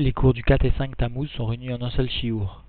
Les 0.00 0.12
cours 0.12 0.32
du 0.32 0.44
4 0.44 0.64
et 0.64 0.72
5 0.78 0.96
Tammuz 0.96 1.26
sont 1.30 1.46
réunis 1.46 1.74
en 1.74 1.82
un 1.82 1.90
seul 1.90 2.08
chiour. 2.08 2.62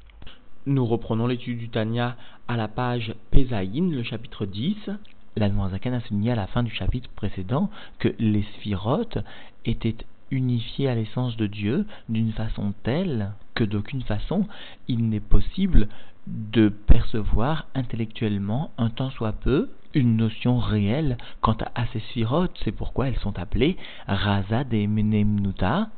Nous 0.66 0.83
reprenons 0.83 1.27
l'étude 1.27 1.59
du 1.59 1.69
Tanya 1.69 2.17
à 2.48 2.57
la 2.57 2.67
page 2.67 3.13
Pesaïn, 3.29 3.91
le 3.91 4.02
chapitre 4.02 4.47
10. 4.47 4.89
La 5.36 5.52
Zaken 5.70 5.94
a 5.94 6.02
souligné 6.02 6.31
à 6.31 6.36
la 6.36 6.47
fin 6.47 6.63
du 6.63 6.71
chapitre 6.71 7.12
précédent 7.15 7.70
que 8.00 8.15
les 8.18 8.42
sphirotes 8.55 9.20
étaient 9.63 9.97
unifiés 10.31 10.89
à 10.89 10.96
l'essence 10.96 11.38
de 11.38 11.46
Dieu 11.46 11.86
d'une 12.10 12.31
façon 12.31 12.73
telle 12.81 13.30
que 13.54 13.64
d'aucune 13.64 14.02
façon 14.02 14.48
il 14.88 15.08
n'est 15.08 15.20
possible 15.20 15.88
de 16.25 16.70
percevoir 16.70 17.68
intellectuellement 17.75 18.71
un 18.80 18.89
tant 18.89 19.11
soit 19.11 19.34
peu 19.34 19.70
une 19.93 20.18
notion 20.18 20.57
réelle 20.57 21.16
quant 21.41 21.57
à 21.75 21.86
ces 21.93 22.00
sphirotes. 22.00 22.59
C'est 22.64 22.71
pourquoi 22.71 23.07
elles 23.07 23.20
sont 23.20 23.38
appelées 23.38 23.77
Raza 24.07 24.64
de 24.64 24.88
Menemnuta, 24.88 25.89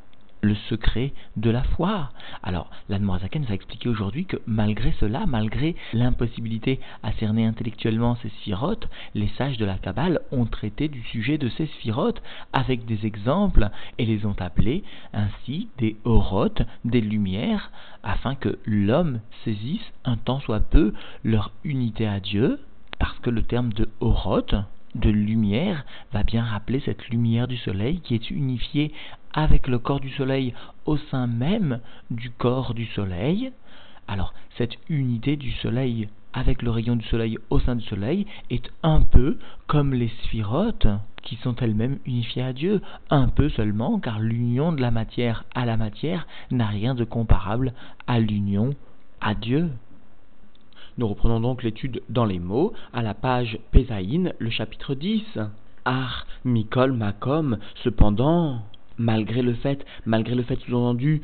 le 0.42 0.56
secret 0.70 1.14
de 1.38 1.50
la 1.50 1.64
foi. 1.64 2.12
Alors, 2.44 2.70
l'Admorazaken 2.90 3.46
va 3.46 3.54
expliquer 3.54 3.90
aujourd'hui 3.90 4.26
que 4.26 4.38
malgré 4.46 4.94
cela, 5.00 5.26
malgré 5.26 5.76
l'impossibilité 5.94 6.80
à 7.04 7.12
cerner 7.14 7.46
intellectuellement 7.46 8.16
ces 8.22 8.30
sphirotes, 8.30 8.88
les 9.14 9.30
sages 9.38 9.58
de 9.58 9.66
la 9.66 9.78
Kabbale 9.78 10.20
ont 10.32 10.46
traité 10.46 10.88
du 10.88 11.02
sujet 11.04 11.38
de 11.38 11.50
ces 11.50 11.68
sphirotes 11.68 12.22
avec 12.54 12.86
des 12.86 13.06
exemples 13.06 13.70
et 13.98 14.06
les 14.06 14.26
ont 14.26 14.36
appelés 14.40 14.84
ainsi 15.14 15.70
des 15.78 15.96
orotes, 16.04 16.64
des 16.86 17.02
lumières, 17.02 17.72
afin 18.04 18.36
que 18.36 18.60
l'homme 18.66 19.20
saisisse 19.44 19.92
un 20.06 20.18
tant 20.18 20.40
soit 20.40 20.60
peu 20.60 20.94
leur 21.24 21.52
unité 21.64 22.08
à 22.08 22.20
Dieu, 22.20 22.60
parce 23.00 23.18
que 23.20 23.30
le 23.30 23.44
terme 23.44 23.74
de 23.74 23.90
orote, 24.00 24.56
de 24.96 25.10
lumière 25.10 25.86
va 26.12 26.24
bien 26.24 26.44
rappeler 26.44 26.82
cette 26.82 27.08
lumière 27.10 27.48
du 27.48 27.58
soleil 27.58 28.02
qui 28.02 28.16
est 28.16 28.30
unifiée 28.30 28.92
avec 29.34 29.68
le 29.68 29.80
corps 29.80 30.00
du 30.00 30.10
soleil 30.12 30.54
au 30.86 30.98
sein 30.98 31.28
même 31.28 31.80
du 32.10 32.32
corps 32.32 32.74
du 32.74 32.86
soleil. 32.88 33.52
Alors, 34.08 34.34
cette 34.58 34.78
unité 34.90 35.36
du 35.36 35.52
soleil 35.52 36.10
avec 36.34 36.62
le 36.62 36.72
rayon 36.72 36.96
du 36.96 37.06
soleil 37.06 37.38
au 37.50 37.60
sein 37.60 37.76
du 37.76 37.86
soleil 37.86 38.26
est 38.50 38.72
un 38.84 39.02
peu 39.02 39.38
comme 39.68 39.94
les 39.94 40.10
sphirotes 40.24 40.88
qui 41.24 41.36
sont 41.38 41.56
elles-mêmes 41.58 42.00
unifiées 42.06 42.44
à 42.44 42.54
Dieu, 42.54 42.82
un 43.10 43.28
peu 43.28 43.50
seulement 43.50 44.00
car 44.00 44.20
l'union 44.20 44.72
de 44.72 44.82
la 44.82 44.92
matière 44.92 45.44
à 45.54 45.66
la 45.66 45.78
matière 45.78 46.28
n'a 46.50 46.68
rien 46.68 46.96
de 46.96 47.04
comparable 47.04 47.74
à 48.08 48.20
l'union 48.20 48.74
à 49.20 49.36
Dieu. 49.36 49.70
Nous 50.98 51.08
reprenons 51.08 51.40
donc 51.40 51.64
l'étude 51.64 52.02
dans 52.10 52.26
les 52.26 52.40
mots 52.40 52.74
à 52.94 53.02
la 53.02 53.14
page 53.14 53.58
Pésaïn, 53.72 54.34
le 54.40 54.50
chapitre 54.50 54.94
10. 54.94 55.24
Ar, 55.86 56.28
Mikol, 56.46 56.92
Makom, 56.92 57.58
cependant, 57.84 58.62
malgré 58.98 59.42
le 59.42 59.54
fait, 59.54 59.86
malgré 60.06 60.36
le 60.36 60.44
fait 60.44 60.60
sous-entendu 60.60 61.22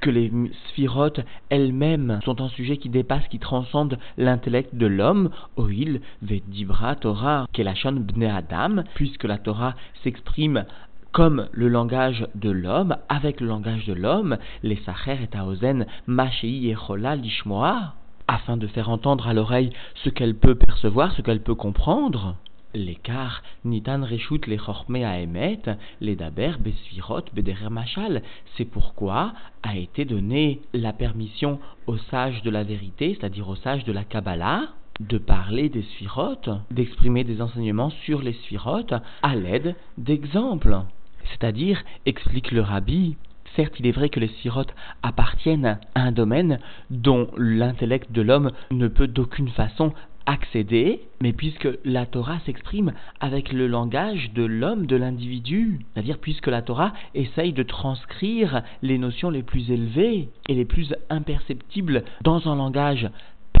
que 0.00 0.10
les 0.10 0.32
sphirotes 0.68 1.20
elles-mêmes 1.50 2.20
sont 2.24 2.40
un 2.40 2.48
sujet 2.48 2.78
qui 2.78 2.88
dépasse, 2.88 3.26
qui 3.28 3.38
transcende 3.38 3.98
l'intellect 4.16 4.74
de 4.74 4.86
l'homme, 4.86 5.30
oil 5.56 6.00
vedibra 6.22 6.96
Torah, 6.96 7.46
kelashon 7.52 7.92
bne 7.92 8.24
Adam, 8.24 8.82
puisque 8.94 9.24
la 9.24 9.38
Torah 9.38 9.74
s'exprime 10.02 10.64
comme 11.12 11.48
le 11.52 11.68
langage 11.68 12.26
de 12.34 12.50
l'homme, 12.50 12.96
avec 13.08 13.40
le 13.40 13.48
langage 13.48 13.84
de 13.86 13.92
l'homme, 13.92 14.38
les 14.62 14.76
sacher 14.86 15.18
et 15.22 15.26
taozen, 15.26 15.86
machei 16.06 16.68
et 16.68 16.76
lishmoa, 17.16 17.94
afin 18.28 18.56
de 18.56 18.68
faire 18.68 18.88
entendre 18.88 19.26
à 19.26 19.34
l'oreille 19.34 19.70
ce 20.04 20.08
qu'elle 20.08 20.36
peut 20.36 20.54
percevoir, 20.54 21.12
ce 21.12 21.22
qu'elle 21.22 21.42
peut 21.42 21.56
comprendre. 21.56 22.36
L'écart, 22.74 23.42
nitan 23.64 24.04
reshut 24.04 24.46
les 24.46 24.56
chormé 24.56 25.04
à 25.04 25.20
emet, 25.20 25.60
les 26.00 26.14
daber 26.14 26.52
besvirot 26.60 27.24
machal. 27.68 28.22
C'est 28.56 28.64
pourquoi 28.64 29.32
a 29.62 29.76
été 29.76 30.04
donnée 30.04 30.60
la 30.72 30.92
permission 30.92 31.58
aux 31.86 31.98
sages 31.98 32.42
de 32.42 32.50
la 32.50 32.62
vérité, 32.62 33.16
c'est-à-dire 33.18 33.48
aux 33.48 33.56
sages 33.56 33.84
de 33.84 33.92
la 33.92 34.04
Kabbalah, 34.04 34.68
de 35.00 35.18
parler 35.18 35.68
des 35.68 35.82
sphirotes, 35.82 36.50
d'exprimer 36.70 37.24
des 37.24 37.42
enseignements 37.42 37.90
sur 37.90 38.22
les 38.22 38.34
sphirotes 38.34 38.94
à 39.22 39.34
l'aide 39.34 39.74
d'exemples. 39.98 40.78
C'est-à-dire, 41.24 41.82
explique 42.06 42.52
le 42.52 42.60
rabbi, 42.60 43.16
Certes, 43.56 43.80
il 43.80 43.86
est 43.86 43.92
vrai 43.92 44.10
que 44.10 44.20
les 44.20 44.28
sirotes 44.28 44.74
appartiennent 45.02 45.80
à 45.94 46.02
un 46.02 46.12
domaine 46.12 46.60
dont 46.90 47.28
l'intellect 47.36 48.12
de 48.12 48.22
l'homme 48.22 48.52
ne 48.70 48.86
peut 48.86 49.08
d'aucune 49.08 49.48
façon 49.48 49.92
accéder, 50.26 51.00
mais 51.20 51.32
puisque 51.32 51.68
la 51.84 52.06
Torah 52.06 52.38
s'exprime 52.46 52.92
avec 53.20 53.52
le 53.52 53.66
langage 53.66 54.32
de 54.32 54.44
l'homme, 54.44 54.86
de 54.86 54.96
l'individu, 54.96 55.80
c'est-à-dire 55.92 56.18
puisque 56.18 56.46
la 56.46 56.62
Torah 56.62 56.92
essaye 57.14 57.52
de 57.52 57.62
transcrire 57.62 58.62
les 58.82 58.98
notions 58.98 59.30
les 59.30 59.42
plus 59.42 59.70
élevées 59.70 60.28
et 60.48 60.54
les 60.54 60.64
plus 60.64 60.94
imperceptibles 61.08 62.04
dans 62.22 62.48
un 62.48 62.56
langage 62.56 63.08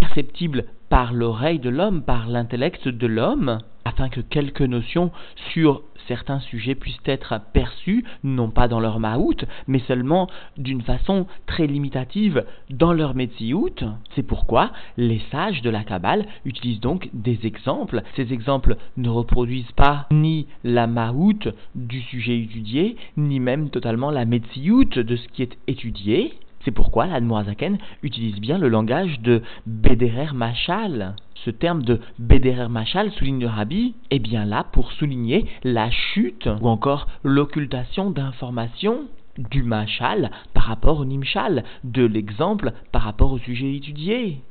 perceptible 0.00 0.64
par 0.88 1.12
l'oreille 1.12 1.60
de 1.60 1.70
l'homme, 1.70 2.02
par 2.02 2.28
l'intellect 2.28 2.88
de 2.88 3.06
l'homme, 3.06 3.60
afin 3.84 4.08
que 4.08 4.20
quelques 4.20 4.62
notions 4.62 5.10
sur 5.52 5.82
certains 6.08 6.40
sujets 6.40 6.74
puissent 6.74 6.98
être 7.04 7.40
perçus, 7.52 8.04
non 8.24 8.50
pas 8.50 8.66
dans 8.66 8.80
leur 8.80 8.98
maout, 8.98 9.44
mais 9.68 9.78
seulement 9.86 10.28
d'une 10.56 10.82
façon 10.82 11.26
très 11.46 11.66
limitative 11.66 12.44
dans 12.70 12.92
leur 12.92 13.14
metsiout. 13.14 13.70
C'est 14.14 14.24
pourquoi 14.24 14.72
les 14.96 15.20
sages 15.30 15.62
de 15.62 15.70
la 15.70 15.84
Kabbale 15.84 16.26
utilisent 16.44 16.80
donc 16.80 17.08
des 17.12 17.46
exemples. 17.46 18.02
Ces 18.16 18.32
exemples 18.32 18.76
ne 18.96 19.08
reproduisent 19.08 19.72
pas 19.76 20.06
ni 20.10 20.48
la 20.64 20.86
maout 20.86 21.48
du 21.76 22.00
sujet 22.02 22.38
étudié, 22.38 22.96
ni 23.16 23.38
même 23.38 23.70
totalement 23.70 24.10
la 24.10 24.24
metsiout 24.24 24.84
de 24.84 25.16
ce 25.16 25.28
qui 25.28 25.42
est 25.42 25.56
étudié, 25.68 26.34
c'est 26.64 26.70
pourquoi 26.70 27.06
l'Admoazaken 27.06 27.78
utilise 28.02 28.40
bien 28.40 28.58
le 28.58 28.68
langage 28.68 29.20
de 29.20 29.42
Bederer 29.66 30.34
Machal. 30.34 31.16
Ce 31.34 31.50
terme 31.50 31.82
de 31.82 32.00
Bederer 32.18 32.68
Machal, 32.68 33.10
souligne 33.12 33.40
le 33.40 33.46
Rabbi, 33.46 33.94
est 34.10 34.18
bien 34.18 34.44
là 34.44 34.64
pour 34.72 34.92
souligner 34.92 35.46
la 35.64 35.90
chute 35.90 36.48
ou 36.60 36.68
encore 36.68 37.06
l'occultation 37.24 38.10
d'informations 38.10 39.06
du 39.38 39.62
Machal 39.62 40.30
par 40.52 40.64
rapport 40.64 40.98
au 41.00 41.04
Nimshal, 41.06 41.64
de 41.84 42.04
l'exemple 42.04 42.72
par 42.92 43.02
rapport 43.02 43.32
au 43.32 43.38
sujet 43.38 43.74
étudié. 43.74 44.42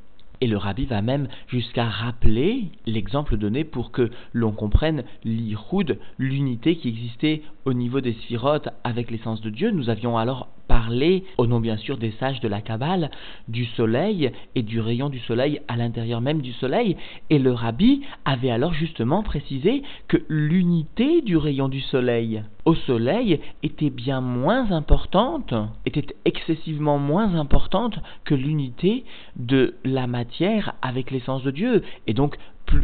Et 0.41 0.47
le 0.47 0.57
rabbi 0.57 0.85
va 0.85 1.01
même 1.01 1.27
jusqu'à 1.47 1.83
rappeler 1.83 2.71
l'exemple 2.85 3.35
donné 3.35 3.65
pour 3.65 3.91
que 3.91 4.09
l'on 4.31 4.53
comprenne 4.53 5.03
l'iroud, 5.25 5.99
l'unité 6.17 6.77
qui 6.77 6.87
existait 6.87 7.41
au 7.65 7.73
niveau 7.73 7.99
des 7.99 8.13
sphirotes 8.13 8.69
avec 8.85 9.11
l'essence 9.11 9.41
de 9.41 9.49
Dieu. 9.49 9.71
Nous 9.71 9.89
avions 9.89 10.17
alors 10.17 10.47
parler, 10.69 11.25
au 11.37 11.47
nom 11.47 11.59
bien 11.59 11.75
sûr 11.75 11.97
des 11.97 12.11
sages 12.11 12.39
de 12.39 12.47
la 12.47 12.61
Kabbale, 12.61 13.09
du 13.49 13.65
soleil 13.65 14.31
et 14.55 14.61
du 14.61 14.79
rayon 14.79 15.09
du 15.09 15.19
soleil 15.19 15.59
à 15.67 15.75
l'intérieur 15.75 16.21
même 16.21 16.41
du 16.41 16.53
soleil. 16.53 16.95
Et 17.29 17.39
le 17.39 17.51
rabbi 17.51 18.01
avait 18.23 18.51
alors 18.51 18.73
justement 18.73 19.23
précisé 19.23 19.83
que 20.07 20.17
l'unité 20.29 21.21
du 21.21 21.35
rayon 21.35 21.67
du 21.67 21.81
soleil 21.81 22.43
au 22.65 22.75
soleil 22.75 23.39
était 23.63 23.89
bien 23.89 24.21
moins 24.21 24.71
importante, 24.71 25.53
était 25.87 26.15
excessivement 26.25 26.99
moins 26.99 27.33
importante 27.33 27.97
que 28.23 28.35
l'unité 28.35 29.03
de 29.35 29.73
la 29.83 30.05
matière 30.05 30.75
avec 30.83 31.09
l'essence 31.09 31.41
de 31.41 31.51
Dieu. 31.51 31.83
Et 32.05 32.13
donc, 32.13 32.37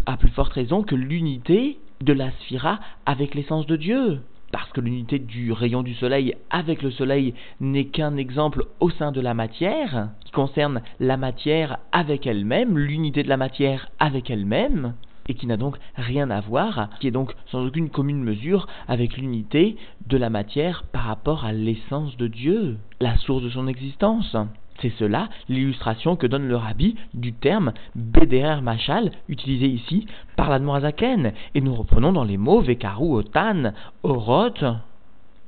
à 0.07 0.17
plus 0.17 0.31
forte 0.31 0.53
raison 0.53 0.81
que 0.81 0.95
l'unité 0.95 1.77
de 2.01 2.13
la 2.13 2.31
sphira 2.31 2.79
avec 3.05 3.35
l'essence 3.35 3.67
de 3.67 3.75
Dieu 3.75 4.21
parce 4.55 4.71
que 4.71 4.79
l'unité 4.79 5.19
du 5.19 5.51
rayon 5.51 5.83
du 5.83 5.93
soleil 5.95 6.33
avec 6.49 6.81
le 6.81 6.89
soleil 6.89 7.33
n'est 7.59 7.87
qu'un 7.87 8.15
exemple 8.15 8.63
au 8.79 8.89
sein 8.89 9.11
de 9.11 9.19
la 9.19 9.33
matière, 9.33 10.11
qui 10.23 10.31
concerne 10.31 10.81
la 11.01 11.17
matière 11.17 11.79
avec 11.91 12.25
elle-même, 12.25 12.77
l'unité 12.77 13.21
de 13.21 13.27
la 13.27 13.35
matière 13.35 13.89
avec 13.99 14.29
elle-même, 14.29 14.93
et 15.27 15.33
qui 15.33 15.45
n'a 15.45 15.57
donc 15.57 15.75
rien 15.97 16.29
à 16.29 16.39
voir, 16.39 16.87
qui 17.01 17.07
est 17.07 17.11
donc 17.11 17.33
sans 17.47 17.65
aucune 17.65 17.89
commune 17.89 18.23
mesure 18.23 18.65
avec 18.87 19.17
l'unité 19.17 19.75
de 20.07 20.15
la 20.15 20.29
matière 20.29 20.85
par 20.89 21.03
rapport 21.03 21.43
à 21.43 21.51
l'essence 21.51 22.15
de 22.15 22.27
Dieu, 22.27 22.77
la 23.01 23.17
source 23.17 23.43
de 23.43 23.49
son 23.49 23.67
existence. 23.67 24.37
C'est 24.81 24.93
cela 24.97 25.29
l'illustration 25.47 26.15
que 26.15 26.27
donne 26.27 26.47
le 26.47 26.57
rabbi 26.57 26.95
du 27.13 27.33
terme 27.33 27.73
Beder 27.95 28.57
Machal, 28.61 29.11
utilisé 29.29 29.67
ici 29.67 30.05
par 30.35 30.49
l'Admorazaken. 30.49 31.33
Et 31.53 31.61
nous 31.61 31.73
reprenons 31.73 32.11
dans 32.11 32.23
les 32.23 32.37
mots 32.37 32.61
Vekaru 32.61 33.15
Otan, 33.15 33.73
Orot. 34.03 34.53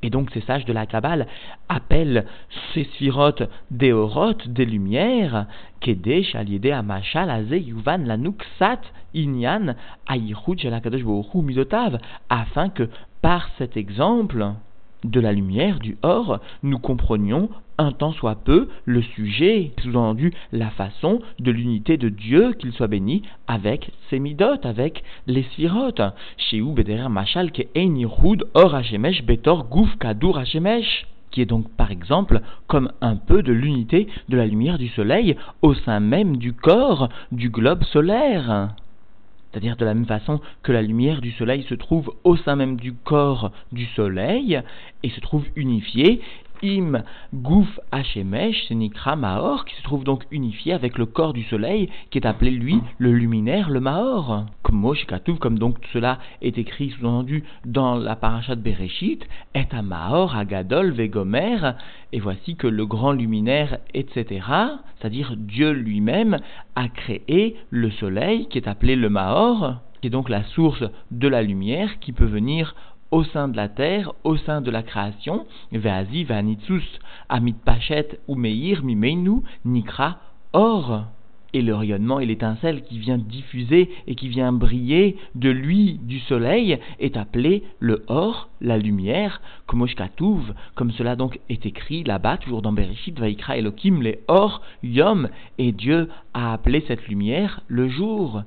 Et 0.03 0.09
donc 0.09 0.29
ces 0.31 0.41
sages 0.41 0.65
de 0.65 0.73
la 0.73 0.85
Kabbale 0.85 1.27
appellent 1.69 2.25
ces 2.73 2.83
sphirotes 2.83 3.43
des 3.71 3.91
orotes, 3.91 4.47
des 4.47 4.65
lumières, 4.65 5.47
Kedesh 5.79 6.35
aliede 6.35 6.67
Amachal 6.67 7.29
Aze 7.29 7.51
Yuvan 7.51 8.05
Lanuksat 8.05 8.81
Inyan 9.15 9.75
Ayichud 10.07 10.59
Shalakadosh 10.59 11.03
Mizotav, 11.33 11.99
afin 12.29 12.69
que 12.69 12.89
par 13.21 13.49
cet 13.57 13.75
exemple, 13.75 14.53
de 15.11 15.19
la 15.19 15.33
lumière, 15.33 15.79
du 15.79 15.97
or, 16.01 16.39
nous 16.63 16.79
comprenions 16.79 17.49
un 17.77 17.91
tant 17.91 18.11
soit 18.11 18.35
peu 18.35 18.69
le 18.85 19.01
sujet, 19.01 19.71
sous-entendu 19.81 20.33
la 20.51 20.69
façon 20.71 21.21
de 21.39 21.51
l'unité 21.51 21.97
de 21.97 22.09
Dieu, 22.09 22.53
qu'il 22.53 22.71
soit 22.71 22.87
béni, 22.87 23.21
avec 23.47 23.91
ses 24.09 24.19
midotes, 24.19 24.65
avec 24.65 25.03
les 25.27 25.43
sphirotes. 25.43 26.01
Chez 26.37 26.61
Machal 26.61 27.51
ke 27.51 27.63
or 28.53 28.81
betor 29.25 29.69
Guf 29.69 29.95
Kadur 29.97 30.37
Hashemesh. 30.37 31.05
qui 31.29 31.41
est 31.41 31.45
donc 31.45 31.69
par 31.75 31.91
exemple 31.91 32.41
comme 32.67 32.91
un 33.01 33.15
peu 33.15 33.43
de 33.43 33.51
l'unité 33.51 34.07
de 34.29 34.37
la 34.37 34.47
lumière 34.47 34.77
du 34.77 34.87
soleil 34.87 35.35
au 35.61 35.73
sein 35.73 35.99
même 35.99 36.37
du 36.37 36.53
corps 36.53 37.09
du 37.31 37.49
globe 37.49 37.83
solaire. 37.83 38.69
C'est-à-dire 39.57 39.75
de 39.75 39.85
la 39.85 39.95
même 39.95 40.05
façon 40.05 40.39
que 40.61 40.71
la 40.71 40.83
lumière 40.83 41.19
du 41.19 41.31
soleil 41.31 41.63
se 41.63 41.73
trouve 41.73 42.13
au 42.23 42.37
sein 42.37 42.55
même 42.55 42.75
du 42.77 42.93
corps 42.93 43.51
du 43.71 43.85
soleil 43.95 44.61
et 45.01 45.09
se 45.09 45.19
trouve 45.19 45.45
unifiée 45.55 46.21
Im 46.63 47.03
Gouf 47.33 47.79
Hashemesh, 47.91 48.65
c'est 48.67 48.75
Nikra 48.75 49.15
Mahor, 49.15 49.65
qui 49.65 49.75
se 49.75 49.83
trouve 49.83 50.03
donc 50.03 50.25
unifié 50.31 50.73
avec 50.73 50.97
le 50.97 51.05
corps 51.05 51.33
du 51.33 51.43
soleil, 51.43 51.89
qui 52.09 52.17
est 52.17 52.25
appelé 52.25 52.51
lui 52.51 52.81
le 52.97 53.13
luminaire, 53.13 53.69
le 53.69 53.79
Mahor. 53.79 54.45
Comme 54.63 54.93
comme 55.39 55.59
donc 55.59 55.77
cela 55.93 56.19
est 56.41 56.57
écrit 56.57 56.89
sous-entendu 56.91 57.43
dans 57.65 57.95
la 57.95 58.15
paracha 58.15 58.55
de 58.55 58.61
Bereshit, 58.61 59.27
est 59.53 59.73
à 59.73 59.81
Mahor, 59.81 60.35
Agadol, 60.35 60.91
Vegomer, 60.91 61.73
et 62.11 62.19
voici 62.19 62.55
que 62.55 62.67
le 62.67 62.85
grand 62.85 63.11
luminaire, 63.11 63.77
etc., 63.93 64.45
c'est-à-dire 64.97 65.35
Dieu 65.37 65.71
lui-même, 65.71 66.39
a 66.75 66.87
créé 66.87 67.55
le 67.69 67.91
soleil, 67.91 68.47
qui 68.47 68.57
est 68.57 68.67
appelé 68.67 68.95
le 68.95 69.09
Mahor, 69.09 69.75
qui 70.01 70.07
est 70.07 70.11
donc 70.11 70.29
la 70.29 70.43
source 70.43 70.83
de 71.11 71.27
la 71.27 71.41
lumière 71.41 71.99
qui 71.99 72.11
peut 72.11 72.25
venir 72.25 72.75
au 73.11 73.23
sein 73.23 73.47
de 73.47 73.55
la 73.55 73.69
terre, 73.69 74.13
au 74.23 74.37
sein 74.37 74.61
de 74.61 74.71
la 74.71 74.83
création, 74.83 75.45
Ve'azi 75.71 76.23
ve'anitzus, 76.23 76.99
amit 77.29 77.55
pachet 77.65 78.19
ou 78.27 78.35
meir 78.35 78.83
mimeinu, 78.83 79.41
nikra, 79.65 80.17
or 80.53 81.07
et 81.53 81.61
le 81.61 81.75
rayonnement 81.75 82.19
et 82.19 82.25
l'étincelle 82.25 82.83
qui 82.83 82.99
vient 82.99 83.17
diffuser 83.17 83.89
et 84.05 84.15
qui 84.15 84.27
vient 84.27 84.51
briller 84.51 85.17
de 85.35 85.49
lui, 85.49 85.99
du 86.03 86.19
soleil, 86.19 86.77
est 86.99 87.17
appelé 87.17 87.63
le 87.79 88.03
or, 88.07 88.49
la 88.61 88.77
lumière, 88.77 89.41
comme 89.65 89.85
comme 90.75 90.91
cela 90.91 91.15
donc 91.15 91.39
est 91.49 91.65
écrit 91.65 92.03
là-bas, 92.03 92.37
toujours 92.37 92.61
dans 92.61 92.73
Bereshit, 92.73 93.19
Vaikra 93.19 93.57
Elohim, 93.57 94.01
les 94.01 94.19
or, 94.27 94.61
yom, 94.83 95.29
et 95.57 95.71
Dieu 95.71 96.09
a 96.33 96.53
appelé 96.53 96.83
cette 96.87 97.07
lumière 97.07 97.61
le 97.67 97.87
jour. 97.89 98.43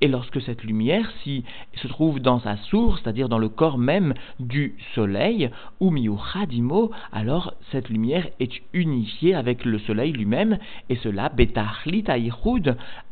Et 0.00 0.08
lorsque 0.08 0.42
cette 0.42 0.64
lumière 0.64 1.10
si, 1.22 1.44
se 1.74 1.88
trouve 1.88 2.20
dans 2.20 2.40
sa 2.40 2.56
source, 2.56 3.00
c'est-à-dire 3.02 3.28
dans 3.28 3.38
le 3.38 3.48
corps 3.48 3.78
même 3.78 4.12
du 4.38 4.74
soleil, 4.94 5.50
ou 5.80 5.92
alors 7.12 7.54
cette 7.72 7.88
lumière 7.88 8.28
est 8.38 8.52
unifiée 8.72 9.34
avec 9.34 9.64
le 9.64 9.78
soleil 9.78 10.12
lui-même, 10.12 10.58
et 10.88 10.96
cela 10.96 11.30
betachlit 11.30 12.04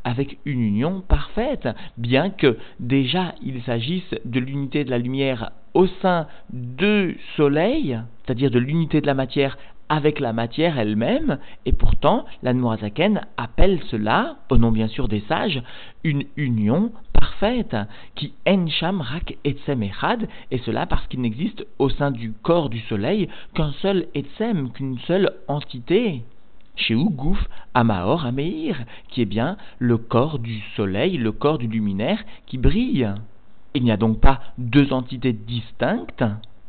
avec 0.05 0.39
une 0.45 0.61
union 0.61 1.03
parfaite, 1.07 1.69
bien 1.97 2.31
que 2.31 2.59
déjà 2.79 3.35
il 3.43 3.63
s'agisse 3.63 4.15
de 4.25 4.41
l'unité 4.41 4.85
de 4.85 4.91
la 4.91 4.99
lumière 4.99 5.51
au 5.73 5.87
sein 5.87 6.27
du 6.53 7.19
soleil, 7.37 7.99
c'est-à-dire 8.25 8.51
de 8.51 8.59
l'unité 8.59 9.01
de 9.01 9.07
la 9.07 9.15
matière 9.15 9.59
avec 9.95 10.19
la 10.19 10.33
matière 10.33 10.77
elle-même, 10.77 11.39
et 11.67 11.73
pourtant 11.73 12.25
la 12.43 12.53
Noazaken 12.53 13.21
appelle 13.37 13.79
cela, 13.93 14.39
au 14.51 14.59
nom 14.59 14.73
bien 14.73 14.89
sûr 14.89 15.07
des 15.07 15.21
sages, 15.29 15.63
une 16.03 16.25
union 16.37 16.91
parfaite, 17.13 17.77
qui 18.17 18.33
encham 18.45 19.01
rak 19.01 19.39
etsem 19.45 19.85
echad, 19.85 20.27
et 20.51 20.59
cela 20.59 20.87
parce 20.87 21.07
qu'il 21.07 21.21
n'existe 21.21 21.65
au 21.79 21.91
sein 21.91 22.11
du 22.11 22.33
corps 22.33 22.71
du 22.71 22.81
soleil 22.81 23.29
qu'un 23.55 23.71
seul 23.83 24.09
etsem, 24.15 24.73
qu'une 24.73 24.99
seule 25.07 25.31
entité. 25.47 26.25
Chez 26.75 26.97
Ougouf, 26.97 27.39
Amaor, 27.75 28.27
Ameir, 28.27 28.85
qui 29.11 29.23
est 29.23 29.27
bien 29.27 29.57
le 29.79 29.97
corps 29.97 30.41
du 30.41 30.61
soleil, 30.75 31.19
le 31.19 31.31
corps 31.31 31.59
du 31.59 31.69
luminaire 31.69 32.25
qui 32.47 32.59
brille. 32.59 33.15
Il 33.75 33.85
n'y 33.85 33.93
a 33.93 33.97
donc 33.97 34.21
pas 34.21 34.41
deux 34.59 34.93
entités 34.93 35.33
distinctes, 35.33 36.25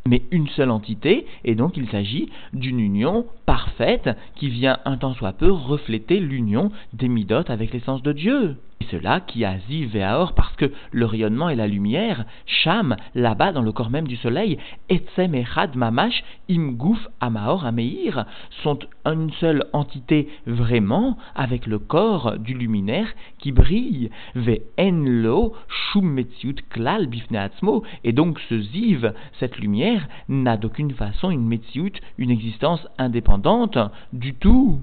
mais 0.07 0.21
une 0.31 0.47
seule 0.49 0.69
entité, 0.69 1.25
et 1.43 1.55
donc 1.55 1.77
il 1.77 1.89
s'agit 1.89 2.29
d'une 2.53 2.79
union 2.79 3.25
parfaite 3.45 4.09
qui 4.35 4.49
vient 4.49 4.77
un 4.85 4.97
temps 4.97 5.15
soit 5.15 5.33
peu 5.33 5.51
refléter 5.51 6.19
l'union 6.19 6.71
des 6.93 7.07
midotes 7.07 7.49
avec 7.49 7.73
l'essence 7.73 8.03
de 8.03 8.11
Dieu. 8.11 8.57
Cela 8.91 9.19
qui 9.19 9.45
a 9.45 9.57
Ziv 9.67 9.95
et 9.95 10.05
parce 10.35 10.55
que 10.57 10.71
le 10.91 11.05
rayonnement 11.05 11.49
et 11.49 11.55
la 11.55 11.67
lumière, 11.67 12.25
Sham, 12.45 12.95
là-bas 13.15 13.51
dans 13.51 13.61
le 13.61 13.71
corps 13.71 13.89
même 13.89 14.07
du 14.07 14.15
soleil, 14.15 14.57
Etzem 14.89 15.33
Echad 15.33 15.75
Mamash, 15.75 16.23
Imgouf 16.49 17.07
Amaor 17.19 17.65
Ameir, 17.65 18.25
sont 18.63 18.79
une 19.05 19.31
seule 19.33 19.65
entité 19.73 20.29
vraiment 20.45 21.17
avec 21.35 21.65
le 21.65 21.79
corps 21.79 22.37
du 22.37 22.53
luminaire 22.53 23.07
qui 23.39 23.51
brille. 23.51 24.11
Ve 24.35 24.59
Enlo 24.79 25.53
Shum 25.67 26.21
Klal 26.69 27.07
Bifneatzmo, 27.07 27.83
et 28.03 28.13
donc 28.13 28.39
ce 28.49 28.61
Ziv, 28.61 29.13
cette 29.39 29.57
lumière, 29.57 30.07
n'a 30.29 30.57
d'aucune 30.57 30.91
façon 30.91 31.31
une 31.31 31.47
Metziut, 31.47 31.93
une 32.17 32.31
existence 32.31 32.87
indépendante 32.97 33.77
du 34.13 34.33
tout 34.33 34.79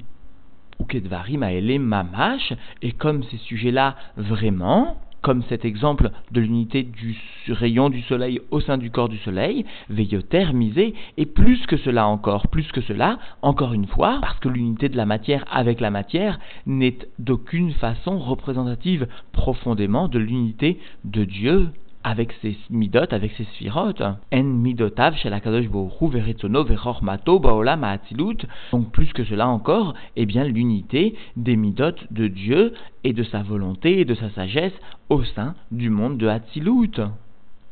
ou 0.82 1.78
mamash, 1.78 2.52
et 2.82 2.92
comme 2.92 3.22
ces 3.24 3.38
sujets-là 3.38 3.96
vraiment, 4.16 4.96
comme 5.22 5.42
cet 5.48 5.64
exemple 5.64 6.10
de 6.32 6.40
l'unité 6.40 6.82
du 6.82 7.16
rayon 7.48 7.88
du 7.88 8.02
soleil 8.02 8.40
au 8.50 8.60
sein 8.60 8.76
du 8.76 8.90
corps 8.90 9.08
du 9.08 9.18
soleil, 9.18 9.64
veilloter 9.88 10.52
misé, 10.52 10.94
et 11.16 11.26
plus 11.26 11.64
que 11.66 11.76
cela 11.76 12.06
encore, 12.06 12.48
plus 12.48 12.70
que 12.72 12.80
cela, 12.80 13.18
encore 13.40 13.72
une 13.72 13.86
fois, 13.86 14.18
parce 14.20 14.38
que 14.40 14.48
l'unité 14.48 14.88
de 14.88 14.96
la 14.96 15.06
matière 15.06 15.44
avec 15.50 15.80
la 15.80 15.90
matière 15.90 16.40
n'est 16.66 16.98
d'aucune 17.18 17.72
façon 17.72 18.18
représentative 18.18 19.06
profondément 19.32 20.08
de 20.08 20.18
l'unité 20.18 20.78
de 21.04 21.24
Dieu 21.24 21.68
avec 22.04 22.32
ses 22.42 22.56
midot, 22.70 23.10
avec 23.10 23.32
ses 23.32 23.44
sphirotes. 23.44 24.02
En 24.32 24.42
midotav 24.42 25.14
shel 25.16 25.34
akadosh 25.34 25.68
bohu 25.68 26.08
veretzono 26.10 26.64
vechormato 26.64 27.38
baolam 27.38 27.84
ha'atzilut. 27.84 28.46
Donc 28.72 28.90
plus 28.90 29.12
que 29.12 29.24
cela 29.24 29.48
encore, 29.48 29.94
eh 30.16 30.26
bien 30.26 30.44
l'unité 30.44 31.14
des 31.36 31.56
midot 31.56 31.96
de 32.10 32.28
Dieu 32.28 32.74
et 33.04 33.12
de 33.12 33.22
sa 33.22 33.42
volonté 33.42 34.00
et 34.00 34.04
de 34.04 34.14
sa 34.14 34.30
sagesse 34.30 34.72
au 35.08 35.22
sein 35.24 35.54
du 35.70 35.90
monde 35.90 36.18
de 36.18 36.26
Hatzilut. 36.26 37.00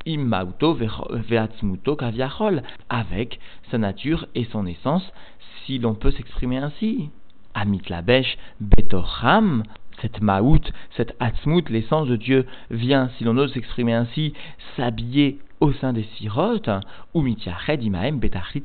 Immauto 0.07 0.75
ve'atzmuto 0.75 1.97
kaviachol, 1.97 2.63
avec 2.89 3.39
sa 3.71 3.79
nature 3.79 4.27
et 4.35 4.45
son 4.45 4.67
essence, 4.67 5.13
si 5.65 5.79
l'on 5.79 5.95
peut 5.95 6.11
s'exprimer 6.11 6.59
ainsi. 6.59 7.11
Amit 7.55 7.83
labesh 7.89 8.39
betocham, 8.61 9.65
cette 10.01 10.21
maout, 10.21 10.63
cette 10.97 11.15
atzmut, 11.21 11.69
l'essence 11.71 12.09
de 12.09 12.17
Dieu, 12.17 12.47
vient, 12.71 13.11
si 13.17 13.25
l'on 13.25 13.37
ose 13.37 13.53
s'exprimer 13.53 13.95
ainsi, 13.95 14.35
s'habiller 14.77 15.39
au 15.61 15.73
sein 15.73 15.93
des 15.93 16.07
sirotes, 16.17 16.71
ou 17.15 17.23
mitiached 17.23 17.83
imaem 17.83 18.19
betachlit 18.19 18.63